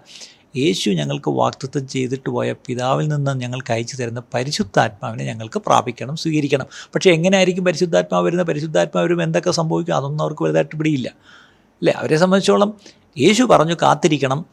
യേശു 0.57 0.91
ഞങ്ങൾക്ക് 0.91 1.31
വാക്തത്വം 1.31 1.89
ചെയ്തിട്ട് 1.89 2.31
പോയ 2.31 2.55
പിതാവിൽ 2.67 3.09
നിന്ന് 3.09 3.41
ഞങ്ങൾക്ക് 3.41 3.73
അയച്ചു 3.73 3.97
തരുന്ന 3.97 4.23
പരിശുദ്ധാത്മാവിനെ 4.35 5.25
ഞങ്ങൾക്ക് 5.25 5.63
പ്രാപിക്കണം 5.67 6.17
സ്വീകരിക്കണം. 6.17 6.67
പക്ഷേ 6.95 7.11
എങ്ങനെയായിരിക്കും 7.11 7.65
പരിശുദ്ധാത്മാവ് 7.65 8.27
വരുന്ന 8.27 8.43
പരിശുദ്ധാത്മാവ് 8.43 9.07
വരുമ്പോൾ 9.07 9.25
എന്തൊക്കെ 9.25 9.51
സംഭവിക്കും? 9.51 9.97
അതൊന്നും 9.97 10.25
അവർക്ക് 10.25 10.43
വലുതായിട്ട് 10.43 10.77
പിടിയില്ല. 10.77 11.09
അല്ലേ? 11.09 11.93
അവരെ 11.97 12.17
സംബന്ധിച്ചോളം 12.17 12.75
യേശു 13.19 13.43
പറഞ്ഞു 13.43 13.75
കാത്തിരിക്കണം 13.83 14.47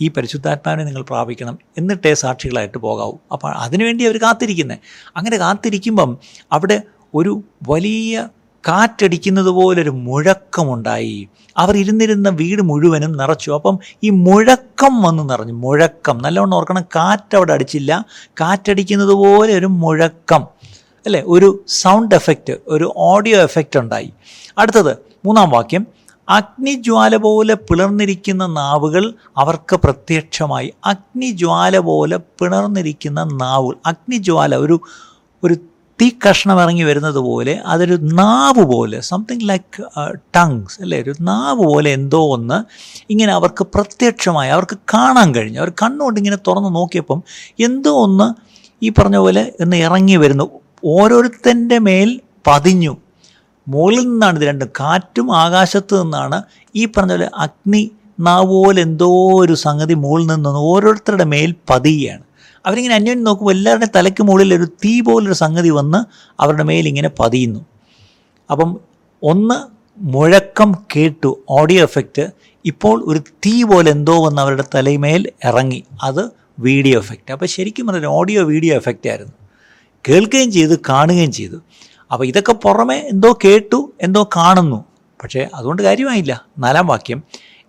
ഈ 0.00 0.08
പരിശുദ്ധാത്മാവിനെ 0.08 0.84
നിങ്ങൾ 0.84 1.02
പ്രാപിക്കണം 1.02 1.58
എന്നിട്ടേ 1.78 2.14
സാക്ഷികളായിട്ട് 2.14 2.78
പോകാവൂ. 2.78 3.12
അപ്പോൾ 3.32 3.52
അതിനുവേണ്ടി 3.52 4.04
അവർ 4.04 4.16
കാത്തിരിക്കുന്നത് 4.16 4.78
അങ്ങനെ 5.16 5.36
കാത്തിരിക്കുമ്പം 5.36 6.18
അവിടെ 6.52 6.82
ഒരു 7.14 7.42
വലിയ 7.68 8.28
കാറ്റടിക്കുന്നത് 8.68 9.50
പോലൊരു 9.50 9.90
മുഴക്കമുണ്ടായി. 9.90 11.28
അവർ 11.56 11.76
ഇരുന്നിരുന്ന 11.76 12.28
വീട് 12.28 12.62
മുഴുവനും 12.62 13.16
നിറച്ചു. 13.16 13.50
അപ്പം 13.50 13.78
ഈ 14.04 14.10
മുഴക്കം 14.10 15.02
വന്ന് 15.02 15.30
നിറഞ്ഞു. 15.30 15.52
മുഴക്കം. 15.52 16.18
നല്ലവണ്ണം 16.18 16.56
ഓർക്കണം 16.56 16.82
കാറ്റ് 16.82 17.36
അവിടെ 17.36 17.52
അടിച്ചില്ല. 17.52 18.04
കാറ്റടിക്കുന്നത് 18.40 19.12
പോലെ 19.12 19.54
ഒരു 19.54 19.66
മുഴക്കം. 19.66 20.46
അല്ലേ? 21.06 21.22
ഒരു 21.26 21.64
സൗണ്ട് 21.68 22.14
എഫക്റ്റ് 22.14 22.56
ഒരു 22.66 22.94
ഓഡിയോ 22.96 23.42
എഫക്റ്റ് 23.42 23.78
ഉണ്ടായി. 23.78 24.12
അടുത്തത് 24.58 24.96
മൂന്നാം 25.24 25.50
വാക്യം. 25.50 25.86
അഗ്നിജ്വാല 26.28 27.16
പോലെ 27.16 27.54
പിളർന്നിരിക്കുന്ന 27.54 28.46
നാവുകൾ 28.46 29.14
അവർക്ക് 29.36 29.76
പ്രത്യക്ഷമായി. 29.76 30.72
അഗ്നിജ്വാല 30.84 31.78
പോലെ 31.78 32.16
പിളർന്നിരിക്കുന്ന 32.16 33.24
നാവുകൾ. 33.24 33.76
അഗ്നിജ്വാല 33.86 34.56
ഒരു 34.56 34.80
ഒരു 35.44 35.56
തീ 36.02 36.06
കഷ്ണം 36.24 36.60
ഇറങ്ങി 36.60 36.82
വരുന്നത് 36.82 37.18
പോലെ 37.26 37.52
അതൊരു 37.66 37.96
നാവ് 38.20 38.62
പോലെ 38.70 39.00
സംതിങ് 39.00 39.48
ലൈക്ക് 39.48 39.82
ടങ്സ് 40.36 40.76
അല്ലേ? 40.82 40.98
ഒരു 41.02 41.12
നാവ് 41.20 41.64
പോലെ 41.64 41.90
എന്തോ 41.90 42.20
ഒന്ന് 42.26 42.58
ഇങ്ങനെ 43.10 43.32
അവർക്ക് 43.32 43.64
പ്രത്യക്ഷമായി 43.74 44.50
അവർക്ക് 44.50 44.76
കാണാൻ 44.94 45.34
കഴിഞ്ഞു. 45.34 45.58
അവർ 45.58 45.70
കണ്ണുകൊണ്ട് 45.82 46.18
ഇങ്ങനെ 46.20 46.38
തുറന്ന് 46.48 46.70
നോക്കിയപ്പം 46.74 47.22
എന്തോ 47.60 47.92
ഒന്ന് 48.06 48.26
ഈ 48.82 48.90
പറഞ്ഞ 48.90 49.16
പോലെ 49.16 49.52
ഇന്ന് 49.60 49.76
ഇറങ്ങി 49.76 50.16
വരുന്നു. 50.16 50.46
ഓരോരുത്തന്റെ 50.86 51.78
മേൽ 51.78 52.20
പതിഞ്ഞു. 52.46 52.94
മുകളിൽ 53.66 54.04
നിന്നാണ് 54.08 54.36
ഇത് 54.36 54.44
രണ്ടും. 54.44 54.70
കാറ്റും 54.80 55.28
ആകാശത്ത് 55.36 56.02
നിന്നാണ് 56.02 56.42
ഈ 56.74 56.84
പറഞ്ഞ 56.86 57.12
പോലെ 57.12 57.30
അഗ്നി 57.36 57.90
നാവ് 58.20 58.48
പോലെ 58.48 58.82
എന്തോ 58.82 59.10
ഒരു 59.42 59.54
സംഗതി 59.66 59.94
മുകളിൽ 59.94 60.26
നിന്ന് 60.26 60.62
ഓരോരുത്തരുടെ 60.72 61.24
മേൽ 61.24 61.54
പതിയുകയാണ്. 61.70 62.24
അവരിങ്ങനെ 62.64 62.94
അന്യോന്യം 62.94 63.24
നോക്കുമ്പോൾ 63.24 63.52
എല്ലാവരുടെയും 63.52 63.92
തലയ്ക്ക് 63.96 64.22
മുകളിൽ 64.22 64.54
ഒരു 64.54 64.66
തീ 64.84 65.00
പോലൊരു 65.00 65.32
സംഗതി 65.32 65.70
വന്ന് 65.70 66.00
അവരുടെ 66.42 66.62
മേലിങ്ങനെ 66.62 67.10
പതിയുന്നു. 67.20 67.60
അപ്പം 68.50 68.70
ഒന്ന് 69.22 69.58
മുഴക്കം 69.98 70.70
കേട്ടു 70.96 71.30
ഓഡിയോ 71.48 71.82
എഫക്റ്റ് 71.82 72.24
ഇപ്പോൾ 72.64 73.02
ഒരു 73.06 73.18
തീ 73.18 73.54
പോലെ 73.62 73.90
എന്തോ 73.90 74.24
വന്ന് 74.24 74.40
അവരുടെ 74.42 74.64
തലമേൽ 74.74 75.22
ഇറങ്ങി. 75.44 75.84
അത് 76.02 76.22
വീഡിയോ 76.58 76.98
എഫക്റ്റ് 76.98 77.32
അപ്പോൾ 77.32 77.46
ശരിക്കും 77.46 77.86
പറഞ്ഞാൽ 77.86 78.08
ഓഡിയോ 78.08 78.42
വീഡിയോ 78.44 78.74
എഫക്റ്റ് 78.74 79.08
ആയിരുന്നു. 79.10 79.32
കേൾക്കുകയും 80.08 80.50
ചെയ്തു 80.52 80.74
കാണുകയും 80.88 81.32
ചെയ്തു. 81.32 81.58
അപ്പോൾ 82.10 82.24
ഇതൊക്കെ 82.24 82.52
പുറമെ 82.52 82.96
എന്തോ 83.12 83.38
കേട്ടു 83.44 83.92
എന്തോ 84.00 84.22
കാണുന്നു. 84.36 84.84
പക്ഷേ 85.22 85.48
അതുകൊണ്ട് 85.54 85.82
കാര്യമായില്ല. 85.82 86.46
നാലാം 86.58 86.86
വാക്യം 86.86 87.22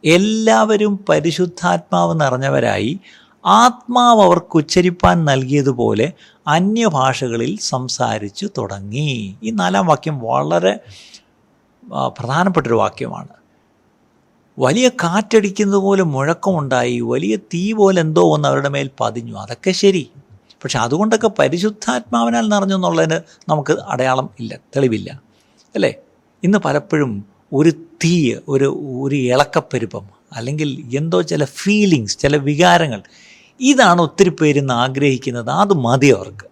എല്ലാവരും 0.03 1.05
പരിശുദ്ധാത്മാവ് 1.09 2.21
നിറഞ്ഞവരായി 2.21 2.99
ആത്മാവ് 3.45 4.21
അവർക്ക് 4.23 4.57
ഉച്ചരിപ്പാൻ 4.57 5.25
നൽകിയതുപോലെ 5.25 6.13
അന്യഭാഷകളിൽ 6.47 7.57
സംസാരിച്ചു 7.61 8.49
തുടങ്ങി. 8.57 9.37
ഈ 9.43 9.51
നാലാം 9.51 9.87
വാക്യം 9.87 10.19
വളരെ 10.19 10.79
പ്രധാനപ്പെട്ടൊരു 12.17 12.73
വാക്യമാണ്. 12.73 13.33
വലിയ 14.59 14.89
കാറ്റടിക്കുന്നത് 14.89 15.81
പോലെ 15.81 16.03
മുഴക്കമുണ്ടായി 16.03 16.99
വലിയ 16.99 17.35
തീ 17.53 17.73
പോലെ 17.73 18.01
എന്തോ 18.01 18.21
ഒന്ന് 18.33 18.47
അവരുടെ 18.47 18.69
മേൽ 18.69 18.89
പതിഞ്ഞു. 19.01 19.33
അതൊക്കെ 19.33 19.71
ശരി. 19.71 20.09
പക്ഷെ 20.63 20.79
അതുകൊണ്ടൊക്കെ 20.79 21.27
പരിശുദ്ധാത്മാവിനാൽ 21.39 22.47
നിറഞ്ഞു 22.47 22.75
എന്നുള്ളതിന് 22.75 23.21
നമുക്ക് 23.49 23.73
അടയാളം 23.73 24.29
ഇല്ല 24.39 24.59
തെളിവില്ല. 24.75 25.09
അല്ലേ? 25.75 25.93
ഇന്ന് 26.43 26.57
പലപ്പോഴും 26.57 27.25
ഒരു 27.53 27.69
തീ 28.03 28.35
ഒരു 28.47 28.67
ഒരു 29.01 29.15
ഇളക്കപ്പെരുപ്പം 29.15 30.05
അല്ലെങ്കിൽ 30.33 30.69
എന്തോ 30.97 31.21
ചില 31.21 31.45
ഫീലിങ്സ് 31.45 32.19
ചില 32.19 32.37
വികാരങ്ങൾ 32.37 33.03
ഇതാണ് 33.59 34.01
ഒത്തിരി 34.01 34.29
പേര് 34.29 34.59
ഇന്ന് 34.59 34.73
ആഗ്രഹിക്കുന്നത്. 34.73 35.49
അത് 35.49 35.73
മതി 35.73 36.07
അവർക്ക്. 36.07 36.47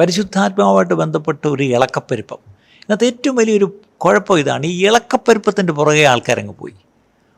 പരിശുദ്ധാത്മാവുമായിട്ട് 0.00 0.94
ബന്ധപ്പെട്ട 0.94 1.46
ഒരു 1.46 1.62
ഇളക്കപ്പെരുപ്പം. 1.62 2.38
ഇന്നത്തെ 2.74 3.06
ഏറ്റവും 3.06 3.36
വലിയൊരു 3.36 3.80
കുഴപ്പം 3.98 4.38
ഇതാണ്. 4.38 4.66
ഈ 4.66 4.86
ഇളക്കപ്പെരുപ്പത്തിന്റെ 4.86 5.72
പുറകെ 5.72 6.02
ആൾക്കാരങ്ങ് 6.02 6.54
പോയി. 6.54 6.74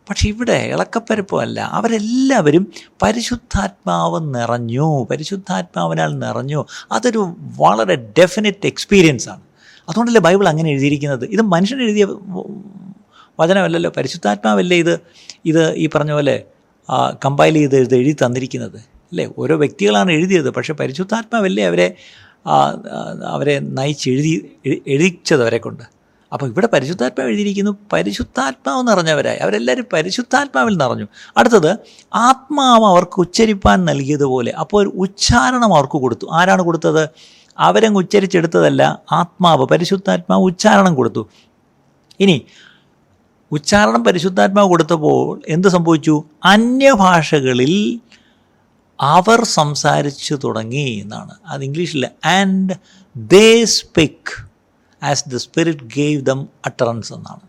പക്ഷെ 0.08 0.28
ഇവിടെ 0.28 0.52
ഇളക്കപ്പെരുപ്പമല്ല. 0.52 1.60
അവരെല്ലാവരും 1.60 2.72
പരിശുദ്ധാത്മാവ് 3.02 4.34
നിറഞ്ഞു. 4.34 5.06
പരിശുദ്ധാത്മാവിനാൽ 5.10 6.18
നിറഞ്ഞു. 6.18 6.66
അതൊരു 6.92 7.36
വളരെ 7.38 7.94
ഡെഫിനറ്റ് 7.94 8.66
എക്സ്പീരിയൻസ് 8.66 9.28
ആണ്. 9.28 9.40
അതുകൊണ്ടല്ലേ 9.88 10.20
ബൈബിൾ 10.20 10.48
അങ്ങനെ 10.48 10.70
എഴുതിയിരിക്കുന്നത്? 10.70 11.24
ഇത് 11.24 11.42
മനുഷ്യൻ 11.42 11.82
എഴുതിയ 11.82 12.04
വചനമല്ലല്ലോ. 13.40 13.92
പരിശുദ്ധാത്മാവല്ലേ 13.96 14.76
ഇത്? 14.76 15.00
ഇത് 15.44 15.74
ഈ 15.74 15.88
പറഞ്ഞ 15.88 16.12
പോലെ 16.12 16.44
കമ്പൈൽ 17.24 17.54
ചെയ്ത് 17.54 17.76
എഴുതി 17.76 17.94
എഴുതി 17.94 18.16
തന്നിരിക്കുന്നത്. 18.26 18.76
അല്ലേ? 18.76 19.28
ഓരോ 19.38 19.56
വ്യക്തികളാണ് 19.56 20.12
എഴുതിയത്. 20.12 20.50
പക്ഷേ 20.50 20.74
പരിശുദ്ധാത്മാവല്ലേ 20.74 21.64
അവരെ 21.64 21.94
അവരെ 23.26 23.58
നയിച്ചെഴുതി 23.58 24.50
എഴുതിച്ചത് 24.66 25.42
അവരെ 25.42 25.58
കൊണ്ട്? 25.58 25.82
അപ്പോൾ 26.32 26.46
ഇവിടെ 26.46 26.66
പരിശുദ്ധാത്മാവ് 26.66 27.28
എഴുതിയിരിക്കുന്നു. 27.28 27.76
പരിശുദ്ധാത്മാവ് 27.92 28.88
നിറഞ്ഞവരായി. 28.88 29.38
അവരെല്ലാവരും 29.38 29.86
പരിശുദ്ധാത്മാവിൽ 29.92 30.76
നിറഞ്ഞു. 30.76 31.06
അടുത്തത് 31.36 31.78
ആത്മാവ് 32.14 32.84
അവർക്ക് 32.84 33.20
ഉച്ചരിപ്പാൻ 33.20 33.84
നൽകിയതുപോലെ. 33.84 34.50
അപ്പോൾ 34.50 34.82
ഒരു 34.82 34.92
ഉച്ചാരണം 34.96 35.74
അവർക്ക് 35.74 35.96
കൊടുത്തു. 35.96 36.26
ആരാണ് 36.32 36.62
കൊടുത്തത്? 36.62 37.08
അവരങ്ങ് 37.58 37.98
ഉച്ചരിച്ചെടുത്തതല്ല 37.98 39.02
ആത്മാവ്. 39.12 39.66
പരിശുദ്ധാത്മാവ് 39.66 40.42
ഉച്ചാരണം 40.42 40.94
കൊടുത്തു. 40.94 41.28
ഇനി 42.20 42.42
ഉച്ചാരണം 43.54 44.04
പരിശുദ്ധാത്മാവ് 44.04 44.68
കൊടുത്തപ്പോൾ 44.68 45.42
എന്ത് 45.49 45.68
സംഭവിച്ചു? 45.68 46.14
അന്യഭാഷകളിൽ 46.44 47.75
അവർ 49.00 49.44
സംസാരിച്ചു 49.44 50.34
തുടങ്ങി 50.44 50.87
എന്നാണ്. 51.02 51.34
അത് 51.46 51.62
ഇംഗ്ലീഷിൽ 51.64 52.04
and 52.25 52.75
they 53.16 53.64
spake 53.64 54.34
as 55.02 55.25
the 55.28 55.37
spirit 55.37 55.87
gave 55.96 56.20
them 56.23 56.49
utterance 56.66 57.12
എന്നാണ്. 57.12 57.44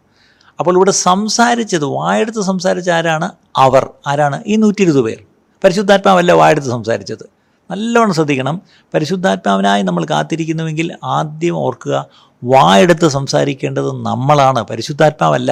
അപ്പോൾ 0.59 0.75
ഇവിടെ 0.75 0.91
സംസാരിച്ചത് 0.91 1.85
വായെടുത്ത് 1.85 2.41
സംസാരിച്ച 2.41 2.89
ആരാണ്? 2.89 3.31
അവർ. 3.57 3.83
ആരാണ്? 4.07 4.43
ഈ 4.47 4.55
നൂറ്റി 4.55 4.81
ഇരുപത് 4.81 5.01
പേർ. 5.01 5.19
പരിശുദ്ധാത്മാവല്ല 5.63 6.31
വായെടുത്ത് 6.31 6.67
സംസാരിച്ചത്. 6.67 7.25
നല്ലവണ്ണം 7.71 8.15
ശ്രദ്ധിക്കണം. 8.15 8.61
പരിശുദ്ധാത്മാവിനായി 8.93 9.83
നമ്മൾ 9.83 10.03
കാത്തിരിക്കുന്നുവെങ്കിൽ 10.05 10.87
ആദ്യം 11.03 11.55
ഓർക്കുക 11.57 11.95
വായെടുത്ത് 12.43 13.07
സംസാരിക്കേണ്ടത് 13.07 13.91
നമ്മളാണ്. 14.05 14.61
പരിശുദ്ധാത്മാവല്ല. 14.63 15.51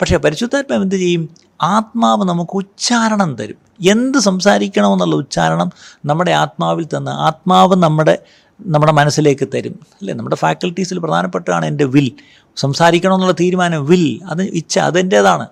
പക്ഷേ 0.00 0.16
പരിശുദ്ധാത്മാവ് 0.16 0.82
എന്ത് 0.82 0.94
ചെയ്യും? 0.94 1.28
ആത്മാവ് 1.62 2.24
നമുക്ക് 2.24 2.56
ഉച്ചാരണം 2.56 3.34
തരും. 3.34 3.56
എന്ത് 3.88 4.18
സംസാരിക്കണമെന്നുള്ള 4.18 5.16
ഉച്ചാരണം 5.16 5.72
നമ്മുടെ 6.04 6.30
ആത്മാവിൽ 6.30 6.84
തന്ന് 6.84 7.10
ആത്മാവ് 7.10 7.76
നമ്മുടെ 7.76 8.18
നമ്മുടെ 8.66 8.92
മനസ്സിലേക്ക് 8.92 9.48
തരും. 9.54 9.80
അല്ലേ? 10.00 10.14
നമ്മുടെ 10.14 10.36
ഫാക്കൽറ്റീസിൽ 10.36 10.98
പ്രധാനപ്പെട്ടതാണ് 10.98 11.66
എന്റെ 11.66 11.84
വിൽ 11.84 12.12
സംസാരിക്കണമെന്നുള്ള 12.56 13.32
തീരുമാനം 13.32 13.86
വിൽ 13.86 14.20
അത് 14.26 14.42
ഇച്ഛ 14.42 14.78
അതെന്റേതാണ്. 14.78 15.42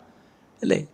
അല്ലേ? 0.62 0.86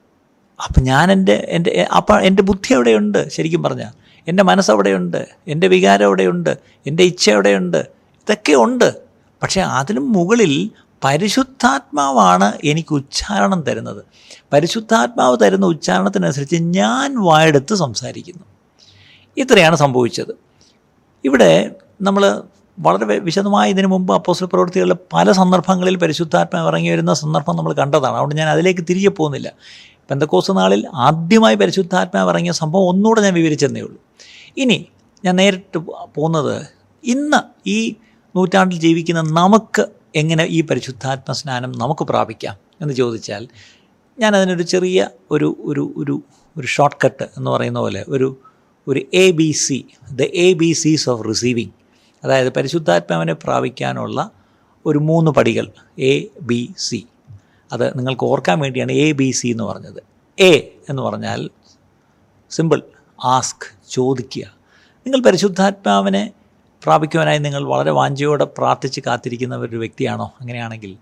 അപ്പം 0.65 0.83
ഞാൻ 0.83 1.13
എന്റെ 1.13 1.47
എന്റെ 1.49 1.89
അപ്പം 1.97 2.21
എന്റെ 2.21 2.43
ബുദ്ധി 2.43 2.75
എവിടെയുണ്ട് 2.75 3.29
ശരിക്കും 3.29 3.63
പറഞ്ഞാൽ 3.63 3.93
എന്റെ 4.29 4.43
മനസ്സവിടെയുണ്ട് 4.43 5.27
എന്റെ 5.49 5.67
വികാരം 5.67 6.05
അവിടെയുണ്ട് 6.05 6.59
എന്റെ 6.87 7.03
ഇച്ഛ 7.03 7.31
അവിടെയുണ്ട്. 7.31 7.77
ഇതൊക്കെ 7.77 8.53
ഉണ്ട്. 8.53 8.95
പക്ഷേ 9.43 9.61
അതിനും 9.61 10.13
മുകളിൽ 10.13 10.71
പരിശുദ്ധാത്മാവാണ് 11.05 12.53
എനിക്ക് 12.65 12.95
ഉച്ചാരണം 12.95 13.63
തരുന്നത്. 13.63 14.05
പരിശുദ്ധാത്മാവ് 14.53 15.37
തരുന്ന 15.43 15.67
ഉച്ചാരണത്തിനനുസരിച്ച് 15.67 16.57
ഞാൻ 16.57 17.23
വായെടുത്ത് 17.23 17.75
സംസാരിക്കുന്നു. 17.75 18.45
ഇത്രയാണ് 19.37 19.77
സംഭവിച്ചത്. 19.77 20.33
ഇവിടെ 21.25 21.71
നമ്മൾ 22.03 22.43
വളരെ 22.79 23.19
വിശദമായി 23.19 23.71
ഇതിനു 23.71 23.87
മുമ്പ് 23.87 24.15
അപ്പോസ്റ്റൽ 24.15 24.47
പ്രവൃത്തികളിൽ 24.47 24.97
പല 25.13 25.33
സന്ദർഭങ്ങളിൽ 25.33 25.97
പരിശുദ്ധാത്മാവ് 25.97 26.69
ഇറങ്ങി 26.69 26.91
വരുന്ന 26.91 27.15
സന്ദർഭം 27.15 27.57
നമ്മൾ 27.57 27.73
കണ്ടതാണ്. 27.73 28.15
അതുകൊണ്ട് 28.15 28.35
ഞാൻ 28.35 28.49
അതിലേക്ക് 28.49 28.81
തിരികെ 28.91 29.09
പോകുന്നില്ല. 29.09 29.53
പെന്തക്കോസ് 30.11 30.51
നാളിൽ 30.51 30.89
ആദ്യമായി 30.95 31.55
പരിശുദ്ധാത്മാവ് 31.55 32.31
ഇറങ്ങിയ 32.31 32.53
സംഭവം 32.53 32.89
ഒന്നുകൂടെ 32.89 33.21
ഞാൻ 33.21 33.35
വിവരിച്ചെന്നേ 33.35 33.81
ഉള്ളൂ. 33.81 34.03
ഇനി 34.57 34.89
ഞാൻ 35.25 35.37
നേരിട്ട് 35.37 35.79
പോകുന്നത് 36.15 36.67
ഇന്ന് 37.05 37.69
ഈ 37.69 37.97
നൂറ്റാണ്ടിൽ 38.37 38.79
ജീവിക്കുന്ന 38.79 39.21
നമുക്ക് 39.21 39.87
എങ്ങനെ 40.15 40.45
ഈ 40.45 40.61
പരിശുദ്ധാത്മ 40.61 41.33
സ്നാനം 41.33 41.73
നമുക്ക് 41.73 42.05
പ്രാപിക്കാം 42.05 42.57
എന്ന് 42.81 42.95
ചോദിച്ചാൽ 42.95 43.49
ഞാൻ 44.19 44.37
അതിനൊരു 44.37 44.63
ചെറിയ 44.63 45.09
ഒരു 45.31 45.57
ഒരു 45.61 45.93
ഒരു 45.97 46.23
ഒരു 46.59 46.67
ഷോർട്ട് 46.67 47.07
കട്ട് 47.07 47.23
എന്ന് 47.37 47.51
പറയുന്ന 47.51 47.79
പോലെ 47.79 48.05
ഒരു 48.09 48.41
ഒരു 48.89 49.01
A 49.15 49.31
B 49.31 49.51
C 49.51 49.87
the 50.13 50.23
A 50.23 50.53
B 50.53 50.73
Cs 50.73 51.11
of 51.11 51.29
receiving 51.29 51.71
അതായത് 52.25 52.53
പരിശുദ്ധാത്മാവിനെ 52.53 53.33
പ്രാപിക്കാനുള്ള 53.33 54.31
ഒരു 54.87 54.99
മൂന്ന് 54.99 55.31
പടികൾ 55.31 55.67
എ 55.99 56.29
ബി 56.41 56.75
സി 56.77 57.07
അത് 57.73 57.99
നിങ്ങൾക്ക് 57.99 58.25
ഓർക്കാൻ 58.25 58.59
വേണ്ടിയാണ് 58.61 58.93
എ 58.93 59.13
ബി 59.13 59.31
സി 59.31 59.49
എന്ന് 59.49 59.65
പറഞ്ഞത്. 59.65 60.03
എ 60.39 60.53
എന്ന് 60.89 61.03
പറഞ്ഞാൽ 61.03 61.51
സിമ്പിൾ 62.51 62.83
ആസ്ക് 63.25 63.67
ചോദിക്കുക. 63.91 64.45
നിങ്ങൾ 65.07 65.21
പരിശുദ്ധാത്മാവിനെ 65.23 66.33
പ്രാപിക്കുവാനായി 66.85 67.39
നിങ്ങൾ 67.39 67.65
വളരെ 67.65 67.91
വാഞ്ചയോടെ 67.91 68.45
പ്രാർത്ഥിച്ച് 68.45 69.01
കാത്തിരിക്കുന്ന 69.07 69.57
ഒരു 69.57 69.77
വ്യക്തിയാണോ 69.77 70.33
അങ്ങനെയാണെങ്കിൽ 70.41 70.97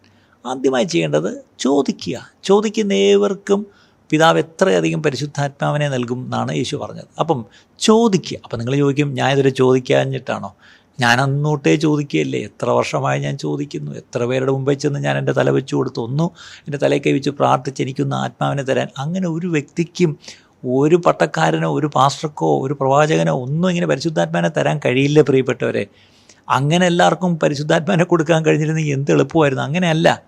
ആദ്യമായി 0.47 0.85
ചെയ്യേണ്ടത് 0.85 1.45
ചോദിക്കുക. 1.59 2.31
ചോദിക്കുന്ന 2.45 2.93
ഏവർക്കും 2.93 3.67
പിതാവ് 4.11 4.39
എത്രയധികം 4.39 5.03
പരിശുദ്ധാത്മാവിനെ 5.03 5.89
നൽകും 5.89 6.25
എന്നാണ് 6.25 6.57
യേശു 6.57 6.77
പറഞ്ഞത്. 6.77 7.05
അപ്പം 7.21 7.45
ചോദിക്കുക. 7.79 8.39
അപ്പം 8.45 8.59
നിങ്ങൾ 8.59 8.77
ചോദിക്കും 8.77 9.15
ഞാൻ 9.15 9.31
ഇതുവരെ 9.31 9.51
ചോദിക്കാഞ്ഞിട്ടാണോ? 9.51 10.55
ഞാൻ 11.01 11.21
അന്നോട്ടേ 11.21 11.77
ചോദിക്കുകയല്ലേ. 11.77 12.41
എത്ര 12.41 12.71
വർഷമായി 12.71 13.21
ഞാൻ 13.21 13.39
ചോദിക്കുന്നു. 13.39 13.93
എത്ര 13.93 14.25
പേരുടെ 14.25 14.53
മുമ്പേ 14.53 14.75
ചെന്ന് 14.75 15.01
ഞാൻ 15.01 15.19
എന്റെ 15.19 15.33
തല 15.33 15.51
വെച്ച് 15.51 15.75
കൊടുത്തു. 15.75 16.03
ഒന്നു 16.03 16.31
എന്റെ 16.59 16.79
തലയിൽ 16.79 17.03
കൈ 17.07 17.13
വെച്ച് 17.13 17.31
പ്രാർത്ഥിച്ച് 17.31 17.83
എനിക്കൊന്ന് 17.83 18.17
ആത്മാവിനെ 18.17 18.63
തരാൻ. 18.63 18.89
അങ്ങനെ 18.99 19.29
ഒരു 19.29 19.47
വ്യക്തിക്കും 19.47 20.19
ഒരു 20.65 20.97
പട്ടക്കാരനോ 20.97 21.75
ഒരു 21.75 21.91
പാസ്റ്റർക്കോ 21.95 22.67
ഒരു 22.67 22.75
പ്രവാചകനോ 22.75 23.41
ഒന്നും 23.43 23.69
ഇങ്ങനെ 23.69 23.87
പരിശുദ്ധാത്മാനെ 23.87 24.49
തരാൻ 24.49 24.81
കഴിയില്ല 24.85 25.21
പ്രിയപ്പെട്ടവരെ. 25.21 25.87
അങ്ങനെ 26.49 26.87
എല്ലാവർക്കും 26.87 27.39
പരിശുദ്ധാത്മാനെ 27.39 28.05
കൊടുക്കാൻ 28.05 28.45
കഴിഞ്ഞിരുന്നെങ്കിൽ 28.45 28.93
എന്ത് 28.93 29.11
എളുപ്പമായിരുന്നു? 29.11 29.65
അങ്ങനെയല്ല. 29.65 30.23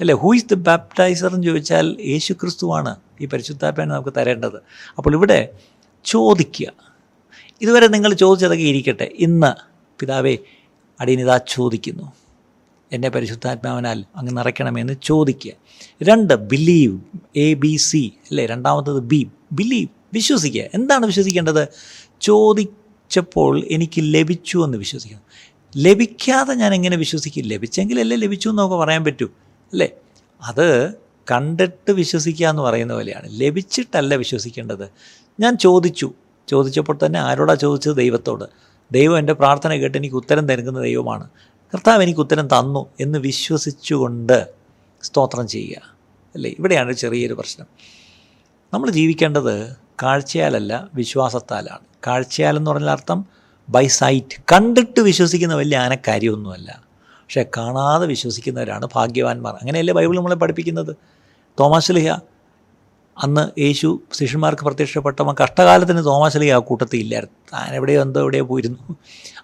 അല്ലേ? 0.00 0.14
ഹൂ 0.14 0.34
ഇസ് 0.34 0.46
ദ 0.46 0.54
ബാപ്റ്റൈസർ 0.54 1.34
എന്ന് 1.34 1.46
ചോദിച്ചാൽ 1.46 1.96
യേശു 2.00 2.32
ക്രിസ്തുവാണ് 2.32 2.96
ഈ 3.20 3.26
പരിശുദ്ധാത്മാനെ 3.26 3.90
നമുക്ക് 3.90 4.12
തരേണ്ടത്. 4.16 4.56
അപ്പോൾ 4.98 5.14
ഇവിടെ 5.14 5.48
ചോദിക്കുക. 6.04 6.66
ഇതുവരെ 7.62 7.86
നിങ്ങൾ 7.86 8.14
ചോദിച്ചതൊക്കെ 8.14 8.64
ഇരിക്കട്ടെ. 8.64 9.10
ഇന്ന് 9.14 9.52
പിതാവേ 10.00 10.38
അടിയനിതാ 11.00 11.40
ചോദിക്കുന്നു. 11.48 12.12
എന്നെ 12.92 13.08
പരിശുദ്ധാത്മാവിനാൽ 13.08 14.04
അങ്ങ് 14.16 14.36
നിറയ്ക്കണമെന്ന് 14.36 14.92
ചോദിക്കുക. 15.02 15.52
രണ്ട് 16.02 16.34
ബിലീവ് 16.34 17.00
എ 17.36 17.54
ബി 17.54 17.76
സി 17.76 18.12
അല്ലേ? 18.30 18.46
രണ്ടാമത്തത് 18.46 19.00
ബി 19.00 19.30
ബിലീവ് 19.54 19.88
വിശ്വസിക്കുക. 20.12 20.64
എന്താണ് 20.74 21.06
വിശ്വസിക്കേണ്ടത്? 21.06 21.68
ചോദിച്ചപ്പോൾ 22.20 23.64
എനിക്ക് 23.70 24.00
ലഭിച്ചു 24.00 24.58
എന്ന് 24.58 24.78
വിശ്വസിക്കണം. 24.78 25.20
ലഭിക്കാതെ 25.76 26.54
ഞാൻ 26.54 26.74
എങ്ങനെ 26.74 26.96
വിശ്വസിക്കും? 26.96 27.44
ലഭിച്ചെങ്കിലല്ലേ 27.44 28.16
ലഭിച്ചു 28.16 28.48
എന്നൊക്കെ 28.48 28.76
പറയാൻ 28.76 29.04
പറ്റൂ 29.04 29.26
അല്ലേ? 29.72 29.88
അത് 30.42 30.94
കണ്ടിട്ട് 31.30 31.92
വിശ്വസിക്കുക 31.92 32.46
എന്ന് 32.46 32.62
പറയുന്ന 32.62 32.94
പോലെയാണ്. 32.94 33.26
ലഭിച്ചിട്ടല്ല 33.30 34.14
വിശ്വസിക്കേണ്ടത്. 34.14 34.88
ഞാൻ 35.40 35.58
ചോദിച്ചു. 35.58 36.12
ചോദിച്ചപ്പോൾ 36.48 36.98
തന്നെ 37.06 37.20
ആരോടാ 37.20 37.54
ചോദിച്ചത്? 37.54 37.96
ദൈവത്തോട്. 37.96 38.44
ദൈവം 38.92 39.18
എന്റെ 39.18 39.32
പ്രാർത്ഥന 39.32 39.74
കേട്ട് 39.74 39.98
എനിക്ക് 39.98 40.16
ഉത്തരം 40.16 40.48
തരുന്ന 40.48 40.80
ദൈവമാണ്. 40.80 41.28
കർത്താവ് 41.74 42.02
എനിക്ക് 42.02 42.20
ഉത്തരം 42.20 42.46
തന്നു 42.46 42.86
എന്ന് 43.00 43.18
വിശ്വസിച്ചുകൊണ്ട് 43.18 44.48
സ്തോത്രം 45.02 45.48
ചെയ്യുക 45.48 45.80
അല്ലേ? 46.34 46.54
ഇവിടെയാണ് 46.58 46.92
ചെറിയൊരു 46.92 47.34
പ്രശ്നം. 47.34 47.66
നമ്മൾ 48.74 48.90
ജീവിക്കേണ്ടത് 48.90 49.76
കാഴ്ചയാലല്ല 50.02 50.88
വിശ്വാസത്താലാണ്. 50.94 51.78
കാഴ്ചയാലെന്ന് 52.06 52.70
പറഞ്ഞാൽ 52.70 52.90
അർത്ഥം 52.90 53.24
ബൈ 53.68 53.86
സൈറ്റ് 53.86 54.42
കണ്ടിട്ട് 54.52 55.00
വിശ്വസിക്കുന്ന 55.00 55.54
വലിയ 55.54 55.76
ആനക്കാര്യമൊന്നുമല്ല. 55.76 56.82
പക്ഷേ 57.22 57.44
കാണാതെ 57.56 58.06
വിശ്വസിക്കുന്നവരാണ് 58.06 58.88
ഭാഗ്യവാന്മാർ. 58.94 59.54
അങ്ങനെയല്ലേ 59.54 59.94
ബൈബിൾ 59.94 60.16
നമ്മളെ 60.16 60.34
പഠിപ്പിക്കുന്നത്? 60.34 60.96
തോമാശ്ലിഹ 61.60 62.12
അന്ന് 63.22 63.60
യേശു 63.60 64.02
ശിഷ്യന്മാർക്ക് 64.12 64.62
പ്രത്യക്ഷപ്പെട്ടപ്പോൾ 64.62 65.36
കഷ്ടകാലത്തിന് 65.42 66.04
തോമാശ്ലിഹ 66.04 66.54
ആ 66.54 66.58
കൂട്ടത്തിൽ 66.58 66.96
ഇല്ലായിരുന്നു. 66.96 67.36
താൻ 67.52 67.74
എവിടെയോ 67.74 68.02
എന്തോ 68.02 68.20
എവിടെയോ 68.20 68.44
പോയിരുന്നു. 68.44 68.96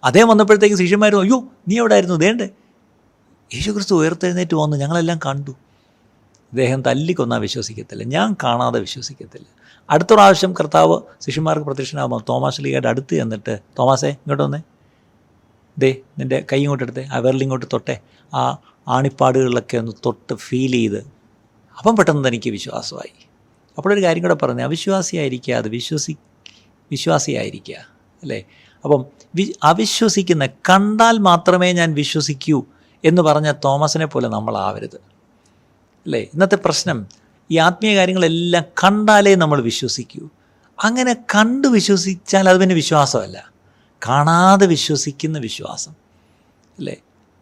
അദ്ദേഹം 0.04 0.28
വന്നപ്പോഴത്തേക്ക് 0.28 0.76
ശിഷ്യന്മാർ 0.76 1.16
അയ്യോ 1.16 1.44
നീ 1.68 1.78
എവിടെ 1.78 1.94
ആയിരുന്നു 1.94 2.16
ദേണ്ടേ 2.16 2.48
യേശു 3.54 3.70
ക്രിസ്തു 3.70 3.94
ഉയർത്തെഴുന്നേറ്റ് 3.94 4.54
വന്നു. 4.54 4.76
ഞങ്ങളെല്ലാം 4.76 5.18
കണ്ടു. 5.26 5.54
ഇദ്ദേഹം 6.52 6.82
തല്ലിക്കൊന്നാൽ 6.82 7.38
വിശ്വസിക്കത്തില്ല. 7.38 8.02
ഞാൻ 8.04 8.36
കാണാതെ 8.42 8.80
വിശ്വസിക്കത്തില്ല. 8.80 9.46
അടുത്ത 9.90 10.12
പ്രാവശ്യം 10.12 10.54
കർത്താവ് 10.60 11.00
ശിഷ്യന്മാർക്ക് 11.20 11.66
പ്രത്യക്ഷനാകുമ്പോൾ 11.66 12.24
തോമാസ് 12.28 12.64
ലീഗയുടെ 12.64 12.88
അടുത്ത് 12.88 13.14
ചെന്നിട്ട് 13.14 13.58
തോമാസേ 13.78 14.08
ഇങ്ങോട്ട് 14.08 14.42
വന്നേ. 14.42 14.60
ദേ 15.78 15.96
നിന്റെ 16.18 16.46
കൈ 16.52 16.58
ഇങ്ങോട്ട് 16.58 16.84
എടുത്തേ 16.84 17.08
ആ 17.12 17.18
വിരലിങ്ങോട്ട് 17.18 17.66
തൊട്ടെ. 17.72 18.00
ആ 18.34 18.58
ആണിപ്പാടുകളിലൊക്കെ 18.88 19.76
ഒന്ന് 19.76 19.92
തൊട്ട് 20.06 20.34
ഫീൽ 20.34 20.72
ചെയ്ത്. 20.72 20.98
അപ്പം 21.78 21.96
പെട്ടെന്ന് 21.96 22.28
തനിക്ക് 22.28 22.50
വിശ്വാസമായി. 22.50 23.26
അപ്പോഴൊരു 23.78 24.02
കാര്യം 24.02 24.22
കൂടെ 24.22 24.34
പറഞ്ഞു 24.34 24.62
അത് 25.56 25.68
വിശ്വസി 25.68 26.16
വിശ്വാസിയായിരിക്കുക 26.90 27.74
അല്ലേ? 28.22 28.44
അപ്പം 28.84 29.04
വി 29.34 29.54
അവിശ്വസിക്കുന്ന 29.62 30.46
കണ്ടാൽ 30.46 31.18
മാത്രമേ 31.18 31.72
ഞാൻ 31.72 31.94
വിശ്വസിക്കൂ 31.94 32.64
എന്ന് 33.04 33.22
പറഞ്ഞ 33.22 33.52
തോമസിനെ 33.64 34.06
പോലെ 34.06 34.28
നമ്മളാവരുത്. 34.28 35.00
അല്ലേ? 36.06 36.20
ഇന്നത്തെ 36.20 36.56
പ്രശ്നം 36.56 37.06
ഈ 37.50 37.56
ആത്മീയ 37.56 37.96
കാര്യങ്ങളെല്ലാം 37.96 38.64
കണ്ടാലേ 38.84 39.34
നമ്മൾ 39.34 39.60
വിശ്വസിക്കൂ. 39.60 40.28
അങ്ങനെ 40.84 41.12
കണ്ട് 41.12 41.68
വിശ്വസിച്ചാൽ 41.68 42.48
അത് 42.48 42.60
പിന്നെ 42.60 42.74
വിശ്വാസമല്ല. 42.74 43.50
കാണാതെ 44.08 44.66
വിശ്വസിക്കുന്ന 44.66 45.38
വിശ്വാസം. 45.38 45.92
അല്ലേ? 46.78 46.96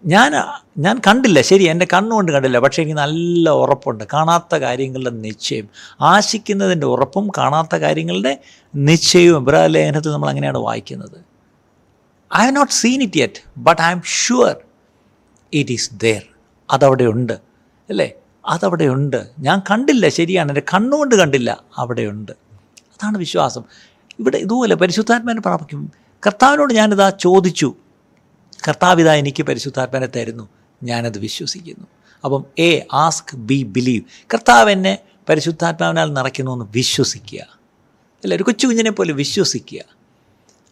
ഞാൻ 0.05 0.33
ഞാൻ 0.79 1.00
കണ്ടില്ല. 1.07 1.41
ശരി 1.41 1.65
എന്റെ 1.65 1.87
കണ്ണുകൊണ്ട് 1.93 2.33
കണ്ടില്ല. 2.33 2.59
പക്ഷേ 2.59 2.83
എനിക്ക് 2.83 2.99
നല്ല 2.99 3.50
ഉറപ്പുണ്ട്. 3.50 4.05
കാണാത്ത 4.12 4.57
കാര്യങ്ങളുടെ 4.57 5.11
നിശ്ചയം. 5.11 5.69
ആശിക്കുന്നതിന്റെ 6.00 6.87
ഉറപ്പും 6.87 7.29
കാണാത്ത 7.38 7.77
കാര്യങ്ങളുടെ 7.77 8.38
നിശ്ചയവും. 8.75 9.47
ലേഖനത്തിൽ 9.67 10.11
നമ്മൾ 10.11 10.29
അങ്ങനെയാണ് 10.29 10.59
വായിക്കുന്നത്. 10.59 11.25
I 12.37 12.47
have 12.47 12.57
not 12.57 12.73
seen 12.73 13.03
it 13.03 13.19
yet 13.19 13.43
but 13.57 13.83
I 13.83 13.91
am 13.91 14.03
sure 14.03 14.57
it 15.53 15.73
is 15.73 15.91
there 15.95 16.23
അതവിടെ 16.71 17.05
ഉണ്ട്. 17.05 17.33
അല്ലേ? 17.88 18.12
അതവിടെ 18.47 18.85
ഉണ്ട് 18.85 19.30
ഞാൻ 19.38 19.62
കണ്ടില്ല 19.71 20.09
ശരിയാണ്. 20.09 20.50
എന്റെ 20.50 20.62
കണ്ണുകൊണ്ട് 20.75 21.14
കണ്ടില്ല. 21.14 21.62
അവിടെയുണ്ട്. 21.78 22.33
അതാണ് 22.83 23.18
വിശ്വാസം. 23.18 23.62
ഇവിടെ 24.21 24.38
ഇതുപോലെ 24.38 24.75
പരിശുദ്ധാത്മാനെ 24.75 25.40
പ്രാപിക്കും. 25.40 25.92
കർത്താവിനോട് 26.26 26.75
ഞാനിതാ 26.75 27.11
ചോദിച്ചു. 27.11 27.75
കർത്താവിത 28.68 29.11
എനിക്ക് 29.11 29.42
പരിശുദ്ധാത്മാനെ 29.42 30.07
തരുന്നു. 30.07 30.49
ഞാനത് 30.83 31.18
വിശ്വസിക്കുന്നു. 31.18 31.87
അപ്പം 32.25 32.45
എ 32.59 32.87
ആസ്ക് 32.92 33.37
ബി 33.37 33.62
ബിലീവ് 33.62 34.04
കർത്താവ് 34.35 34.71
എന്നെ 34.71 34.99
പരിശുദ്ധാത്മാവിനാൽ 35.28 36.12
നിറയ്ക്കുന്നു 36.12 36.52
എന്ന് 36.52 36.64
വിശ്വസിക്കുക. 36.71 37.40
അല്ല? 38.25 38.35
ഒരു 38.35 38.42
കൊച്ചു 38.42 38.66
കുഞ്ഞിനെ 38.66 38.90
പോലെ 38.90 39.12
വിശ്വസിക്കുക. 39.12 39.80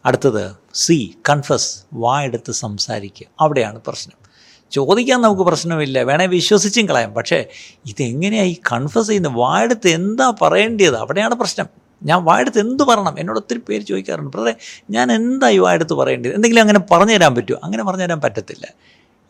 അടുത്തത് 0.05 0.51
സി 0.73 1.15
കൺഫസ് 1.29 1.77
വായെടുത്ത് 1.93 2.51
സംസാരിക്കുക. 2.51 3.27
അവിടെയാണ് 3.39 3.81
പ്രശ്നം. 3.87 4.26
ചോദിക്കാൻ 4.71 5.21
നമുക്ക് 5.21 5.41
പ്രശ്നമില്ല. 5.41 6.03
വേണേ 6.03 6.25
വിശ്വസിച്ചും 6.25 6.89
കളയാം. 6.89 7.13
പക്ഷേ 7.13 7.45
ഇതെങ്ങനെയാണ് 7.85 8.47
ഈ 8.47 8.55
കൺഫസ് 8.71 9.07
ചെയ്യുന്നത്? 9.07 9.33
വായെടുത്ത് 9.33 9.87
എന്താ 9.87 10.33
പറയേണ്ടത് 10.41 10.95
അവിടെയാണ് 10.95 11.35
പ്രശ്നം. 11.35 11.65
ഞാൻ 12.03 12.23
വായെടുത്ത് 12.23 12.59
എന്ത് 12.59 12.83
പറയണം? 12.83 13.19
എന്നോട് 13.19 13.39
ഒത്തിരി 13.39 13.59
പേര് 13.59 13.81
ചോദിക്കാറുണ്ട്. 13.81 14.31
പ്രതെ 14.31 14.55
ഞാൻ 14.89 15.11
എന്താ 15.11 15.49
ഈ 15.49 15.57
വായെടുത്ത് 15.57 15.93
പറയേണ്ടത് 15.93 16.33
എന്തെങ്കിലും 16.33 16.61
അങ്ങനെ 16.61 16.79
പറഞ്ഞു 16.91 17.13
തരാൻ 17.13 17.35
പറ്റുമോ? 17.35 17.59
അങ്ങനെ 17.63 17.83
പറഞ്ഞു 17.83 18.03
തരാൻ 18.03 18.21
പറ്റത്തില്ല. 18.21 18.67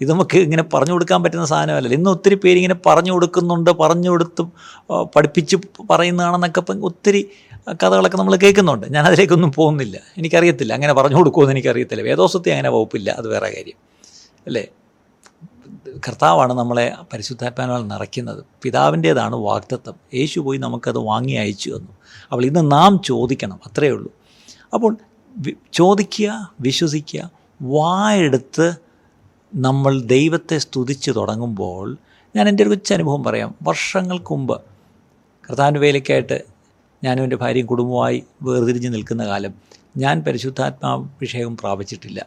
ഇത് 0.02 0.10
നമുക്ക് 0.10 0.38
ഇങ്ങനെ 0.38 0.64
പറഞ്ഞു 0.64 0.94
കൊടുക്കാൻ 0.94 1.24
പറ്റുന്ന 1.24 1.46
സാധനമല്ല. 1.46 1.88
ഇന്ന് 1.88 2.10
ഒത്തിരി 2.10 2.36
പേര് 2.36 2.58
ഇങ്ങനെ 2.58 2.76
പറഞ്ഞു 2.86 3.12
കൊടുക്കുന്നുണ്ട്. 3.12 3.70
പറഞ്ഞു 3.70 4.10
കൊടുത്ത് 4.10 4.42
പഠിപ്പിച്ച് 5.16 5.58
പറയുന്നതാണെന്നൊക്കെ 5.90 6.60
ഇപ്പം 6.60 6.86
ഒത്തിരി 6.86 7.30
കഥകളൊക്കെ 7.74 8.18
നമ്മൾ 8.18 8.36
കേൾക്കുന്നുണ്ട്. 8.36 8.88
ഞാൻ 8.90 9.06
അതിലേക്കൊന്നും 9.06 9.52
പോകുന്നില്ല. 9.52 10.00
എനിക്കറിയത്തില്ല. 10.18 10.74
അങ്ങനെ 10.74 10.94
പറഞ്ഞു 10.94 11.18
കൊടുക്കുമെന്ന് 11.18 11.52
എനിക്കറിയത്തില്ല. 11.52 12.04
വേദോസത്തെ 12.04 12.50
അങ്ങനെ 12.50 12.70
വകുപ്പില്ല. 12.70 13.10
അത് 13.10 13.28
വേറെ 13.28 13.50
കാര്യം. 13.50 13.78
അല്ലേ? 14.48 14.68
കർത്താവാണ് 15.96 16.54
നമ്മളെ 16.54 16.96
പരിശുദ്ധാത്മാനാൽ 17.14 17.88
നിറയ്ക്കുന്നത്. 17.88 18.44
പിതാവിന്റേതാണ് 18.64 19.36
വാഗ്ദത്വം 19.36 19.96
യേശു 20.14 20.40
പോയി 20.40 20.58
നമുക്കത് 20.58 20.98
വാങ്ങി 20.98 21.34
അയച്ചു 21.34 21.70
തന്നു. 21.70 21.92
അവൾ 22.32 22.46
ഇന്ന് 22.46 22.72
നാം 22.72 23.02
ചോദിക്കണം 23.06 23.60
അത്രയേ 23.66 23.92
ഉള്ളൂ. 23.92 24.12
അപ്പോൾ 24.74 24.98
ചോദിക്കുക 25.74 26.56
വിശ്വസിക്കുക 26.60 27.32
വായെടുത്ത് 27.62 28.76
നമ്മൾ 29.56 30.02
ദൈവത്തെ 30.02 30.58
സ്തുതിച്ച് 30.58 31.12
തുടങ്ങുമ്പോൾ 31.12 31.98
ഞാൻ 32.36 32.50
എന്റെ 32.50 32.64
ഒരു 32.64 32.94
അനുഭവം 32.94 33.24
പറയാം. 33.24 33.56
വർഷങ്ങൾക്ക് 33.62 34.34
മുമ്പ് 34.34 34.62
കർത്താവിന്റെ 35.50 35.80
വേലയ്ക്കായിട്ട് 35.80 36.44
ഞാനും 37.04 37.24
എന്റെ 37.24 37.36
ഭാര്യയും 37.36 37.66
കുടുംബമായി 37.66 38.24
വേർതിരിഞ്ഞ് 38.42 38.94
നിൽക്കുന്ന 38.94 39.26
കാലം 39.26 39.54
ഞാൻ 39.98 40.22
പരിശുദ്ധാത്മാഭിഷേകം 40.22 41.58
പ്രാപിച്ചിട്ടില്ല. 41.58 42.26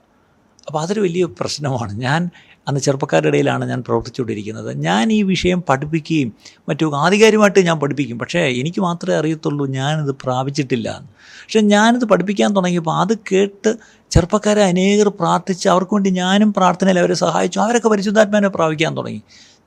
അപ്പോൾ 0.66 0.79
അതൊരു 0.79 1.01
വലിയ 1.01 1.25
പ്രശ്നമാണ്. 1.25 1.92
ഞാൻ 1.92 2.31
അന്ന് 2.68 2.81
ചെറുപ്പക്കാരുടെ 2.81 3.29
ഇടയിലാണ് 3.29 3.64
ഞാൻ 3.64 3.81
പ്രവർത്തിച്ചുകൊണ്ടിരിക്കുന്നത്. 3.81 4.77
ഞാൻ 4.77 5.12
ഈ 5.12 5.23
വിഷയം 5.23 5.64
പഠിപ്പിക്കുകയും 5.68 6.33
മറ്റു 6.68 6.92
ആധികാരികമായിട്ട് 6.94 7.66
ഞാൻ 7.66 7.79
പഠിപ്പിക്കും. 7.79 8.18
പക്ഷേ 8.18 8.40
എനിക്ക് 8.40 8.81
മാത്രമേ 8.81 9.16
അറിയത്തുള്ളൂ 9.16 9.66
ഞാനിത് 9.66 10.14
പ്രാപിച്ചിട്ടില്ല 10.25 11.01
പക്ഷേ 11.42 11.61
ഞാനിത് 11.61 12.05
പഠിപ്പിക്കാൻ 12.05 12.57
തുടങ്ങിയപ്പോൾ 12.57 12.96
അത് 13.01 13.18
കേട്ട് 13.33 13.77
ചെറുപ്പക്കാരെ 14.11 14.62
അനേകർ 14.62 15.09
പ്രാർത്ഥിച്ച് 15.09 15.68
അവർക്ക് 15.68 15.94
വേണ്ടി 15.94 16.11
ഞാനും 16.11 16.53
പ്രാർത്ഥനയിൽ 16.53 16.99
അവരെ 16.99 17.14
സഹായിച്ചു. 17.14 17.59
അവരൊക്കെ 17.59 17.88
പരിശുദ്ധാത്മാനെ 17.88 18.49
പ്രാപിക്കാൻ 18.49 18.96
തുടങ്ങി. 18.96 19.23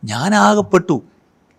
ഞാനാകപ്പെട്ടു. 0.05 1.01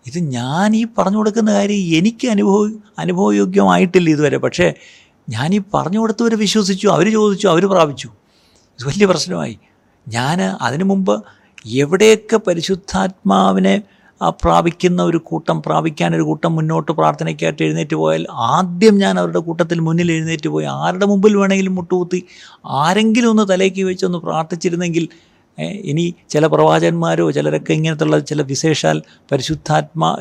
ഇത് 0.07 0.19
ഞാൻ 0.19 0.75
ഈ 0.75 0.85
പറഞ്ഞു 0.97 1.17
കൊടുക്കുന്ന 1.17 1.53
കാര്യം 1.53 1.97
എനിക്ക് 1.97 2.27
അനുഭവ 2.27 2.79
അനുഭവയോഗ്യമായിട്ടില്ല 2.99 4.09
ഇതുവരെ. 4.09 4.37
പക്ഷേ 4.37 4.73
ഞാൻ 5.29 5.55
ഈ 5.55 5.61
പറഞ്ഞു 5.73 5.99
കൊടുത്തവർ 5.99 6.35
വിശ്വസിച്ചു 6.35 6.87
അവർ 6.87 7.11
ചോദിച്ചു 7.11 7.47
അവർ 7.47 7.65
പ്രാപിച്ചു. 7.69 8.07
ഇത് 8.79 8.87
വലിയ 8.87 9.05
പ്രശ്നമായി. 9.05 9.59
ഞാൻ 10.07 10.39
അതിനു 10.61 10.85
മുമ്പ് 10.85 11.15
എവിടെയൊക്കെ 11.79 12.37
പരിശുദ്ധാത്മാവിനെ 12.47 13.75
പ്രാപിക്കുന്ന 14.39 14.99
ഒരു 15.03 15.19
കൂട്ടം 15.25 15.57
പ്രാപിക്കാൻ 15.59 16.11
ഒരു 16.15 16.23
കൂട്ടം 16.23 16.51
മുന്നോട്ട് 16.55 16.91
പ്രാർത്ഥനയ്ക്കായിട്ട് 16.91 17.61
എഴുന്നേറ്റ് 17.63 17.95
പോയാൽ 17.95 18.23
ആദ്യം 18.49 18.95
ഞാൻ 18.97 19.13
അവരുടെ 19.19 19.39
കൂട്ടത്തിൽ 19.39 19.79
മുന്നിൽ 19.79 20.09
എഴുന്നേറ്റ് 20.11 20.49
പോയി 20.49 20.67
ആരുടെ 20.75 21.05
മുമ്പിൽ 21.05 21.33
വേണമെങ്കിലും 21.37 21.75
മുട്ടുകുത്തി 21.75 22.19
ആരെങ്കിലും 22.75 23.29
ഒന്ന് 23.29 23.45
തലേക്ക് 23.49 23.83
വെച്ചൊന്ന് 23.83 24.19
പ്രാർത്ഥിച്ചിരുന്നെങ്കിൽ 24.19 25.05
ഇനി 25.59 26.15
ചില 26.29 26.45
പ്രവാചകന്മാരോ 26.47 27.31
ചിലരൊക്കെ 27.31 27.73
ഇങ്ങനത്തുള്ള 27.73 28.19
ചില 28.19 28.41
വിശേഷാൽ 28.41 29.01
പരിശുദ്ധാത്മാ 29.31 30.17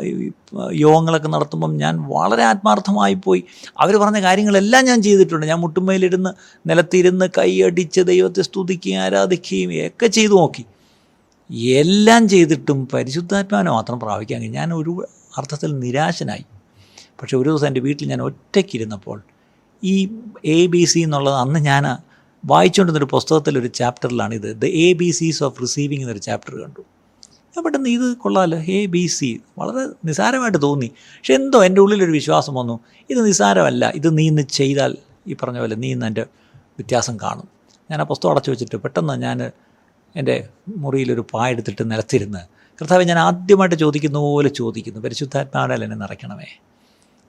യോഗങ്ങളൊക്കെ 0.72 1.28
നടത്തുമ്പം 1.28 1.76
ഞാൻ 1.76 1.96
വളരെ 2.08 2.42
ആത്മാർത്ഥമായി 2.42 3.14
പോയി. 3.14 3.44
അവർ 3.78 3.96
പറഞ്ഞ 3.96 4.20
കാര്യങ്ങളെല്ലാം 4.20 4.84
ഞാൻ 4.84 5.02
ചെയ്തിട്ടുണ്ട്. 5.02 5.46
ഞാൻ 5.46 5.58
മുട്ടുമ്മയിലിരുന്ന് 5.58 6.30
നിലത്തിരുന്ന് 6.66 7.26
കൈയടിച്ച് 7.38 8.00
ദൈവത്തെ 8.00 8.42
സ്തുതിക്കുകയും 8.42 9.00
ആരാധിക്കുകയും 9.00 9.86
ഒക്കെ 9.86 10.06
ചെയ്തു 10.06 10.32
നോക്കി. 10.32 10.64
എല്ലാം 11.52 12.28
ചെയ്തിട്ടും 12.28 12.88
പരിശുദ്ധാത്മാവിനെ 12.94 13.70
മാത്രം 13.70 14.00
പ്രാപിക്കാൻ 14.00 14.42
ഞാൻ 14.42 14.74
ഒരു 14.74 15.06
അർത്ഥത്തിൽ 15.38 15.78
നിരാശനായി. 15.78 16.44
പക്ഷേ 17.22 17.36
ഒരു 17.36 17.48
ദിവസം 17.48 17.66
എന്റെ 17.66 17.80
വീട്ടിൽ 17.80 18.08
ഞാൻ 18.08 18.22
ഒറ്റയ്ക്കിരുന്നപ്പോൾ 18.22 19.22
ഈ 19.84 20.08
എ 20.44 20.66
ബി 20.66 20.84
സി 20.84 20.98
എന്നുള്ളത് 20.98 21.34
അന്ന് 21.34 21.60
ഞാൻ 21.60 21.96
വായിച്ചുകൊണ്ടിരുന്നൊരു 22.44 23.08
പുസ്തകത്തിലൊരു 23.12 23.66
ചാപ്റ്ററിലാണ് 23.66 24.34
ഇത് 24.34 24.60
the 24.60 24.64
A 24.64 24.92
B 24.92 25.10
Cs 25.10 25.44
of 25.44 25.62
receiving 25.62 26.00
എന്നൊരു 26.00 26.18
ചാപ്റ്റർ 26.18 26.54
കണ്ടു. 26.54 26.80
ഞാൻ 27.44 27.64
പെട്ടെന്ന് 27.64 27.88
ഇത് 27.88 28.16
കൊള്ളാമല്ലോ 28.16 28.58
എ 28.58 28.86
ബി 28.86 29.06
സി. 29.06 29.40
വളരെ 29.58 29.92
നിസാരമായിട്ട് 30.04 30.62
തോന്നി. 30.62 30.86
പക്ഷെ 30.86 31.34
എന്തോ 31.34 31.64
എന്റെ 31.64 31.80
ഉള്ളിലൊരു 31.80 32.10
വിശ്വാസം 32.10 32.54
വന്നു. 32.54 32.80
ഇത് 33.10 33.26
നിസാരമല്ല. 33.26 33.92
ഇത് 33.94 34.18
നീ 34.18 34.26
ഇന്ന് 34.26 34.42
ചെയ്താൽ 34.42 34.96
ഈ 35.26 35.36
പറഞ്ഞ 35.42 35.58
പോലെ 35.58 35.76
നീ 35.76 35.92
ഇന്ന് 35.92 36.06
എന്റെ 36.06 36.22
വ്യത്യാസം 36.54 37.16
കാണും. 37.16 37.48
ഞാൻ 37.90 38.00
ആ 38.00 38.04
പുസ്തകം 38.04 38.30
അടച്ചു 38.30 38.50
വെച്ചിട്ട് 38.50 38.76
പെട്ടെന്ന് 38.76 39.22
ഞാൻ 39.22 39.50
എന്റെ 40.16 40.48
മുറിയിലൊരു 40.76 41.26
പായെടുത്തിട്ട് 41.34 41.90
നിലത്തിരുന്ന് 41.90 42.38
കർത്താവ് 42.80 43.04
ഞാൻ 43.04 43.18
ആദ്യമായിട്ട് 43.18 43.76
ചോദിക്കുന്ന 43.76 44.18
പോലെ 44.18 44.48
ചോദിക്കുന്നു. 44.48 45.00
പരിശുദ്ധാത്മാവിനാൽ 45.00 45.84
എന്നെ 45.84 45.96
നിറയ്ക്കണമേ. 45.96 46.60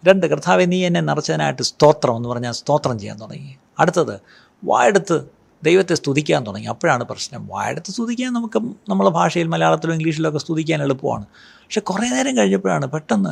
രണ്ട് 0.08 0.26
കർത്താവെ 0.26 0.66
നീ 0.66 0.86
എന്നെ 0.86 1.02
നിറച്ചതിനായിട്ട് 1.02 1.62
സ്തോത്രം 1.62 2.16
എന്ന് 2.16 2.30
പറഞ്ഞാൽ 2.30 2.52
സ്തോത്രം 2.52 3.00
ചെയ്യാൻ 3.00 3.18
തുടങ്ങി. 3.22 3.56
അടുത്തത് 3.80 4.20
വായെടുത്ത് 4.64 5.22
ദൈവത്തെ 5.64 5.96
സ്തുതിക്കാൻ 5.96 6.48
തുടങ്ങി. 6.48 6.68
അപ്പോഴാണ് 6.68 7.04
പ്രശ്നം. 7.04 7.48
വായെടുത്ത് 7.48 7.92
സ്തുതിക്കാൻ 7.92 8.34
നമുക്ക് 8.34 8.60
നമ്മളെ 8.90 9.10
ഭാഷയിൽ 9.10 9.48
മലയാളത്തിലോ 9.48 9.94
ഇംഗ്ലീഷിലോ 9.94 10.30
ഒക്കെ 10.30 10.40
സ്തുതിക്കാൻ 10.40 10.82
എളുപ്പമാണ്. 10.82 11.26
പക്ഷെ 11.34 11.82
കുറേ 11.82 12.10
നേരം 12.10 12.38
കഴിഞ്ഞപ്പോഴാണ് 12.38 12.86
പെട്ടെന്ന് 12.86 13.30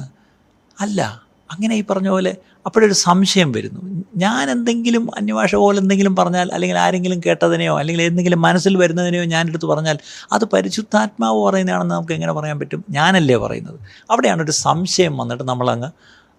അല്ല 0.81 1.21
അങ്ങനെ 1.51 1.75
ഈ 1.75 1.83
പറഞ്ഞ 1.83 2.09
പോലെ 2.09 2.37
അപ്പോഴൊരു 2.65 2.93
സംശയം 2.93 3.51
വരുന്നു. 3.51 4.03
ഞാൻ 4.15 4.51
എന്തെങ്കിലും 4.51 5.09
അന്യഭാഷ 5.17 5.55
പോലെ 5.55 5.79
എന്തെങ്കിലും 5.79 6.15
പറഞ്ഞാൽ 6.15 6.49
അല്ലെങ്കിൽ 6.53 6.77
ആരെങ്കിലും 6.77 7.21
കേട്ടതിനെയോ 7.25 7.79
അല്ലെങ്കിൽ 7.79 8.03
എന്തെങ്കിലും 8.03 8.41
മനസ്സിൽ 8.41 8.77
വരുന്നതിനെയോ 8.77 9.23
ഞാനെടുത്ത് 9.23 9.65
പറഞ്ഞാൽ 9.65 9.97
അത് 10.31 10.45
പരിശുദ്ധാത്മാവ് 10.45 11.43
പറയുന്നതാണെന്ന് 11.43 11.95
നമുക്ക് 11.95 12.13
എങ്ങനെ 12.13 12.33
പറയാൻ 12.33 12.59
പറ്റും? 12.59 12.85
ഞാനല്ലേ 12.89 13.35
പറയുന്നത്? 13.35 13.79
അവിടെയാണ് 14.11 14.43
ഒരു 14.43 14.51
സംശയം 14.51 15.17
വന്നിട്ട് 15.17 15.43
നമ്മളങ്ങ് 15.43 15.87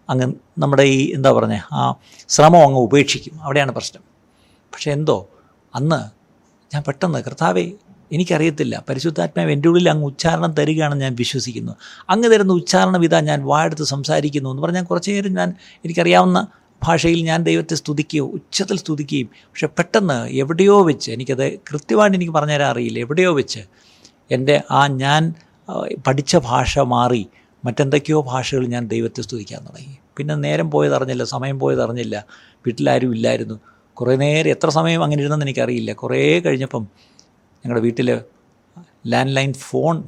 അങ്ങ് 0.08 0.32
നമ്മുടെ 0.58 0.82
ഈ 0.82 1.14
എന്താ 1.14 1.32
പറഞ്ഞത് 1.32 1.74
ആ 1.74 1.94
ശ്രമം 2.28 2.62
അങ്ങ് 2.62 2.80
ഉപേക്ഷിക്കും. 2.80 3.42
അവിടെയാണ് 3.42 3.72
പ്രശ്നം. 3.72 4.13
പക്ഷേ 4.74 4.90
എന്തോ? 4.90 5.28
അന്ന് 5.74 6.00
ഞാൻ 6.74 6.82
പെട്ടെന്ന് 6.86 7.18
കർത്താവെ 7.18 7.72
എനിക്കറിയത്തില്ല. 8.12 8.84
പരിശുദ്ധാത്മാവ് 8.88 9.50
എന്റെ 9.50 9.68
ഉള്ളിൽ 9.68 9.90
അങ്ങ് 9.90 10.06
ഉച്ചാരണം 10.06 10.52
തരികയാണെന്ന് 10.52 11.04
ഞാൻ 11.04 11.14
വിശ്വസിക്കുന്നു. 11.14 11.72
അങ്ങ് 12.10 12.28
തരുന്ന 12.32 12.52
ഉച്ചാരണം 12.52 13.04
ഇതാ 13.04 13.20
ഞാൻ 13.20 13.44
വായെടുത്ത് 13.44 13.84
സംസാരിക്കുന്നു 13.84 14.50
എന്ന് 14.50 14.62
പറഞ്ഞാൽ 14.62 14.84
കുറച്ച് 14.84 15.10
നേരം 15.10 15.34
ഞാൻ 15.34 15.54
എനിക്കറിയാവുന്ന 15.84 16.46
ഭാഷയിൽ 16.82 17.24
ഞാൻ 17.24 17.42
ദൈവത്തെ 17.42 17.74
സ്തുതിക്കുകയോ 17.74 18.24
ഉച്ചത്തിൽ 18.26 18.78
സ്തുതിക്കുകയും. 18.78 19.26
പക്ഷെ 19.26 19.66
പെട്ടെന്ന് 19.66 20.28
എവിടെയോ 20.28 20.82
വെച്ച് 20.82 21.10
എനിക്കത് 21.10 21.52
കൃത്യമായിട്ട് 21.52 22.16
എനിക്ക് 22.16 22.32
പറഞ്ഞുതരാൻ 22.32 22.70
അറിയില്ല. 22.70 22.98
എവിടെയോ 22.98 23.32
വെച്ച് 23.32 23.60
എന്റെ 24.30 24.62
ആ 24.70 24.86
ഞാൻ 24.86 25.34
പഠിച്ച 26.06 26.36
ഭാഷ 26.36 26.78
മാറി. 26.78 27.26
മറ്റെന്തൊക്കെയോ 27.64 28.22
ഭാഷകൾ 28.22 28.66
ഞാൻ 28.66 28.88
ദൈവത്തെ 28.88 29.22
സ്തുതിക്കാൻ 29.22 29.60
തുടങ്ങി. 29.64 29.96
പിന്നെ 30.16 30.34
നേരം 30.34 30.70
പോയതറിഞ്ഞില്ല 30.70 31.24
സമയം 31.24 31.58
പോയതറിഞ്ഞില്ല 31.58 32.24
വീട്ടിലാരും 32.66 33.14
ഇല്ലായിരുന്നു. 33.14 33.60
കുറേ 33.96 34.16
നേരം 34.16 34.50
എത്ര 34.50 34.68
സമയം 34.68 35.04
അങ്ങനെ 35.04 35.20
ഇരുന്നെന്ന് 35.22 35.46
എനിക്കറിയില്ല. 35.46 35.92
കുറേ 35.92 36.40
കഴിഞ്ഞപ്പം 36.40 36.82
ഞങ്ങളുടെ 37.64 37.80
വീട്ടിൽ 37.80 38.08
ലാൻഡ് 39.12 39.36
ലൈൻ 39.36 39.52
ഫോൺ 39.52 40.04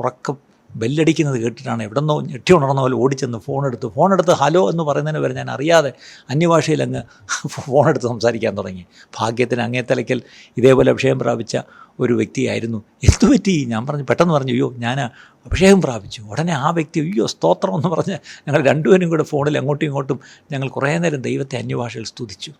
ഉറക്കം 0.00 0.36
ബെല്ലടിക്കുന്നത് 0.70 1.38
കേട്ടിട്ടാണ് 1.42 1.82
എവിടെ 1.82 2.00
നിന്നോ 2.00 2.20
ഞെട്ടി 2.20 2.52
ഉണർന്ന 2.52 2.80
പോലെ 2.80 2.94
ഓടിച്ചെന്ന് 2.94 3.38
ഫോൺ 3.38 4.14
എടുത്ത് 4.14 4.32
ഹലോ 4.32 4.70
എന്ന് 4.70 4.82
പറയുന്നതിന് 4.82 5.22
വരെ 5.24 5.34
ഞാൻ 5.34 5.50
അറിയാതെ 5.50 5.92
അന്യഭാഷയിൽ 6.30 6.82
അങ്ങ് 6.82 7.02
ഫോൺ 7.48 7.88
എടുത്ത് 7.88 8.06
സംസാരിക്കാൻ 8.06 8.58
തുടങ്ങി. 8.58 8.86
ഭാഗ്യത്തിന് 9.18 9.60
അങ്ങേ 9.60 9.82
തലയ്ക്കൽ 9.90 10.22
ഇതേപോലെ 10.56 10.90
അഭിഷേകം 10.90 11.18
പ്രാപിച്ച 11.18 11.56
ഒരു 12.00 12.12
വ്യക്തിയായിരുന്നു. 12.12 12.84
എന്തു 13.02 13.26
പറ്റി? 13.32 13.64
ഞാൻ 13.64 13.86
പറഞ്ഞു 13.86 14.04
പെട്ടെന്ന് 14.10 14.34
പറഞ്ഞു 14.34 14.52
അയ്യോ 14.52 14.74
ഞാൻ 14.78 15.00
അഭിഷേകം 15.46 15.82
പ്രാപിച്ചു. 15.82 16.22
ഉടനെ 16.22 16.52
ആ 16.52 16.70
വ്യക്തി 16.70 17.00
അയ്യോ 17.00 17.26
സ്തോത്രം 17.26 17.74
എന്ന് 17.74 17.88
പറഞ്ഞ് 17.88 18.18
ഞങ്ങൾ 18.48 18.62
രണ്ടുപേരും 18.70 19.08
കൂടെ 19.08 19.22
ഫോണിൽ 19.22 19.58
അങ്ങോട്ടും 19.58 19.86
ഇങ്ങോട്ടും 19.86 20.20
ഞങ്ങൾ 20.52 20.68
കുറേ 20.68 20.98
നേരം 20.98 21.22
ദൈവത്തെ 21.22 21.56
അന്യഭാഷയിൽ 21.56 22.04
സ്തുതിച്ചു. 22.04 22.52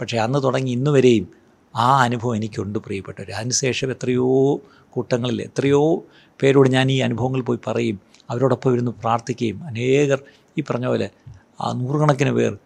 പക്ഷേ 0.00 0.18
അന്ന് 0.18 0.42
തുടങ്ങി 0.42 0.70
ഇന്ന് 0.70 0.90
വരെയും 0.90 1.26
ആ 1.76 2.00
അനുഭവം 2.02 2.36
എനിക്കുണ്ട് 2.36 2.78
പ്രിയപ്പെട്ടവർ 2.78 3.30
അതിനുശേഷം 3.30 3.90
എത്രയോ 3.90 4.28
കൂട്ടങ്ങളിൽ 4.90 5.42
എത്രയോ 5.42 6.04
പേരോട് 6.42 6.68
ഞാൻ 6.68 6.90
ഈ 6.92 7.00
അനുഭവങ്ങൾ 7.00 7.42
പോയി 7.42 7.60
പറയും. 7.66 8.00
അവരോടൊപ്പം 8.30 8.72
ഇരുന്ന് 8.72 8.92
പ്രാർത്ഥിക്കുകയും 8.92 9.64
അനേകർ 9.64 10.20
ഈ 10.58 10.62
പറഞ്ഞ 10.70 10.86
പോലെ 10.86 11.10
ആ 11.60 11.72
നൂറുകണക്കിന് 11.72 12.30
പേർ 12.30 12.58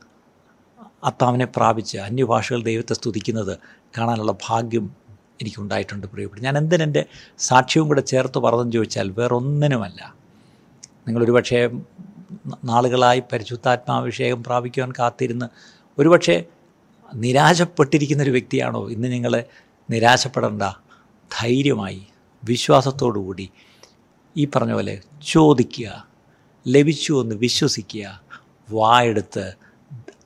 അത്താവിനെ 1.05 1.45
പ്രാപിച്ച് 1.45 1.99
അന്യഭാഷകൾ 1.99 2.63
ദൈവത്തെ 2.63 2.95
സ്തുതിക്കുന്നത് 2.95 3.59
കാണാനുള്ള 3.99 4.33
ഭാഗ്യം 4.49 4.97
എനിക്കുണ്ടായിട്ടുണ്ട് 5.41 6.07
പ്രിയപ്പെട്ടു 6.07 6.45
ഞാൻ 6.45 6.59
എന്തിനെന്റെ 6.59 7.07
സാക്ഷ്യവും 7.39 7.89
കൂടെ 7.89 8.01
ചേർത്ത് 8.01 8.39
പറഞ്ഞെന്ന് 8.39 8.73
ചോദിച്ചാൽ 8.73 9.11
വേറൊന്നിനുമല്ല. 9.11 10.15
നിങ്ങളൊരു 11.07 11.33
പക്ഷേ 11.33 11.69
നാളുകളായി 12.65 13.23
പരിശുദ്ധാത്മാഭിഷേകം 13.33 14.43
പ്രാപിക്കുവാൻ 14.45 14.93
കാത്തിരുന്ന് 14.99 15.47
ഒരുപക്ഷെ 15.99 16.37
നിരാശപ്പെട്ടിരിക്കുന്ന 17.15 18.23
ഒരു 18.23 18.31
വ്യക്തിയാണോ? 18.31 18.91
ഇന്ന് 18.91 19.13
നിങ്ങൾ 19.13 19.45
നിരാശപ്പെടേണ്ട. 19.91 20.63
ധൈര്യമായി 21.41 22.07
വിശ്വാസത്തോടുകൂടി 22.45 23.51
ഈ 24.37 24.49
പറഞ്ഞ 24.57 24.73
പോലെ 24.73 25.01
ചോദിക്കുക 25.27 26.09
ലഭിച്ചു 26.69 27.23
എന്ന് 27.23 27.37
വിശ്വസിക്കുക 27.37 28.23
വായെടുത്ത് 28.71 29.53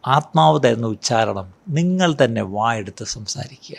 ആത്മാവ് 0.07 0.61
തരുന്ന 0.65 0.87
ഉച്ചാരണം 0.87 1.53
നിങ്ങൾ 1.69 2.17
തന്നെ 2.25 2.43
വായെടുത്ത് 2.43 3.05
സംസാരിക്കുക. 3.05 3.77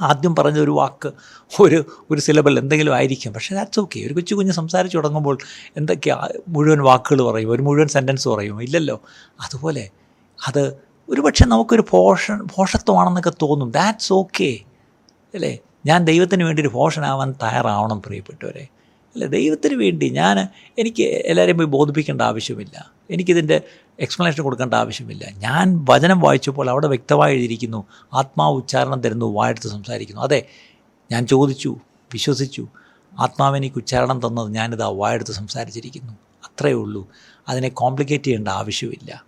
ആദ്യം 0.00 0.36
പറഞ്ഞ 0.36 0.60
ഒരു 0.60 0.70
വാക്ക് 0.70 1.12
ഒരു 1.60 1.84
ഒരു 2.10 2.20
സിലബിൾ 2.20 2.58
എന്തെങ്കിലും 2.58 2.94
ആയിരിക്കും. 2.94 3.32
പക്ഷേ 3.32 3.54
ദാറ്റ്സ് 3.54 3.80
ഓക്കെ 3.80 4.00
ഒരു 4.00 4.14
കൊച്ചു 4.14 4.34
കുഞ്ഞ് 4.34 4.52
സംസാരിച്ച് 4.52 4.96
തുടങ്ങുമ്പോൾ 4.96 5.38
എന്തൊക്കെയാ 5.76 6.28
മുഴുവൻ 6.48 6.78
വാക്കുകൾ 6.78 7.22
പറയും 7.22 7.50
ഒരു 7.50 7.62
മുഴുവൻ 7.62 7.88
സെന്റൻസ് 7.88 8.28
പറയും 8.28 8.62
ഇല്ലല്ലോ. 8.62 9.00
അതുപോലെ 9.40 9.90
അത് 10.46 10.87
ഒരു 11.08 11.20
പക്ഷേ 11.20 11.44
നമുക്കൊരു 11.44 11.84
പോഷൻ 11.90 12.46
പോഷത്വമാണെന്നൊക്കെ 12.54 13.32
തോന്നും. 13.42 13.70
ദാറ്റ്സ് 13.70 14.12
ഓക്കെ 14.12 14.58
അല്ലേ? 15.34 15.58
ഞാൻ 15.86 16.04
ദൈവത്തിന് 16.04 16.44
വേണ്ടി 16.44 16.62
ഒരു 16.62 16.68
പോഷനാവാൻ 16.68 17.34
തയ്യാറാവണം 17.42 18.02
പ്രിയപ്പെട്ടവരെ. 18.02 18.68
അല്ല? 19.14 19.26
ദൈവത്തിന് 19.26 19.74
വേണ്ടി 19.74 20.08
ഞാൻ 20.08 20.48
എനിക്ക് 20.78 21.02
എല്ലാവരെയും 21.02 21.56
പോയി 21.56 21.66
ബോധിപ്പിക്കേണ്ട 21.66 22.22
ആവശ്യമില്ല. 22.22 22.90
എനിക്കിതിന്റെ 23.10 23.60
എക്സ്പ്ലനേഷൻ 24.00 24.42
കൊടുക്കേണ്ട 24.42 24.74
ആവശ്യമില്ല. 24.74 25.24
ഞാൻ 25.30 25.86
വചനം 25.88 26.20
വായിച്ചപ്പോൾ 26.20 26.70
അവിടെ 26.70 26.88
വ്യക്തമായി 26.88 27.32
എഴുതിയിരിക്കുന്നു 27.32 27.84
ആത്മാവ് 28.14 28.56
ഉച്ചാരണം 28.56 29.00
തരുന്നു 29.00 29.26
വായെടുത്ത് 29.26 29.68
സംസാരിക്കുന്നു. 29.68 30.22
അതെ 30.22 30.46
ഞാൻ 31.12 31.26
ചോദിച്ചു 31.26 31.76
വിശ്വസിച്ചു. 32.12 32.68
ആത്മാവ് 33.18 33.56
എനിക്ക് 33.56 33.76
ഉച്ചാരണം 33.76 34.26
തന്നത് 34.26 34.54
ഞാനിതാ 34.54 34.86
വായെടുത്ത് 34.86 35.32
സംസാരിച്ചിരിക്കുന്നു. 35.32 36.12
അത്രയേ 36.44 36.72
ഉള്ളൂ. 36.72 37.08
അതിനെ 37.48 37.68
കോംപ്ലിക്കേറ്റ് 37.68 38.24
ചെയ്യേണ്ട 38.24 38.48
ആവശ്യമില്ല. 38.48 39.24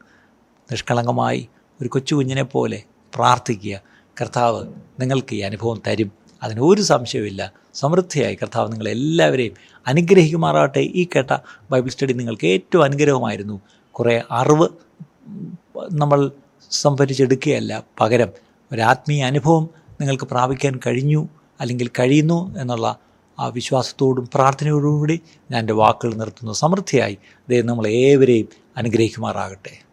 നിഷ്കളങ്കമായി 0.72 1.48
ഒരു 1.80 1.88
കൊച്ചു 1.88 2.14
കുഞ്ഞിനെ 2.14 2.42
പോലെ 2.42 2.82
പ്രാർത്ഥിക്കുക. 3.14 3.80
കർത്താവ് 4.20 4.64
നിങ്ങൾക്ക് 5.00 5.34
ഈ 5.34 5.40
അനുഭവം 5.40 5.82
തരും. 5.86 6.12
അതിന് 6.42 6.60
ഒരു 6.60 6.82
സംശയവുമില്ല. 6.82 7.52
സമൃദ്ധിയായി 7.74 8.34
കർത്താവ് 8.34 8.72
നിങ്ങളെല്ലാവരെയും 8.72 9.54
അനുഗ്രഹിക്കുമാറാവട്ടെ 9.86 10.78
ഈ 10.78 11.06
കേട്ട 11.16 11.36
ബൈബിൾ 11.70 11.90
സ്റ്റഡി 11.90 12.12
നിങ്ങൾക്ക് 12.12 12.46
ഏറ്റവും 12.46 12.84
അനുഗ്രഹമായിരുന്നു. 12.84 13.60
കുറേ 13.92 14.22
അറിവ് 14.30 14.68
നമ്മൾ 15.92 16.30
സംഭരിച്ചെടുക്കുകയല്ല. 16.70 17.82
പകരം 18.00 18.28
ഒരാത്മീയ 18.72 19.24
അനുഭവം 19.24 19.70
നിങ്ങൾക്ക് 20.00 20.24
പ്രാപിക്കാൻ 20.24 20.80
കഴിഞ്ഞു 20.86 21.28
അല്ലെങ്കിൽ 21.60 21.88
കഴിയുന്നു 21.88 22.58
എന്നുള്ള 22.58 22.96
ആ 23.38 23.46
വിശ്വാസത്തോടും 23.46 24.28
പ്രാർത്ഥനയോടും 24.34 24.98
കൂടി 24.98 25.20
ഞാൻ 25.50 25.60
എന്റെ 25.60 25.72
വാക്കുകൾ 25.72 26.14
നിർത്തുന്നു. 26.14 26.52
സമൃദ്ധിയായി 26.52 27.18
ദൈവം 27.48 27.66
നമ്മളേവരെയും 27.66 28.48
അനുഗ്രഹിക്കുമാറാകട്ടെ. 28.76 29.89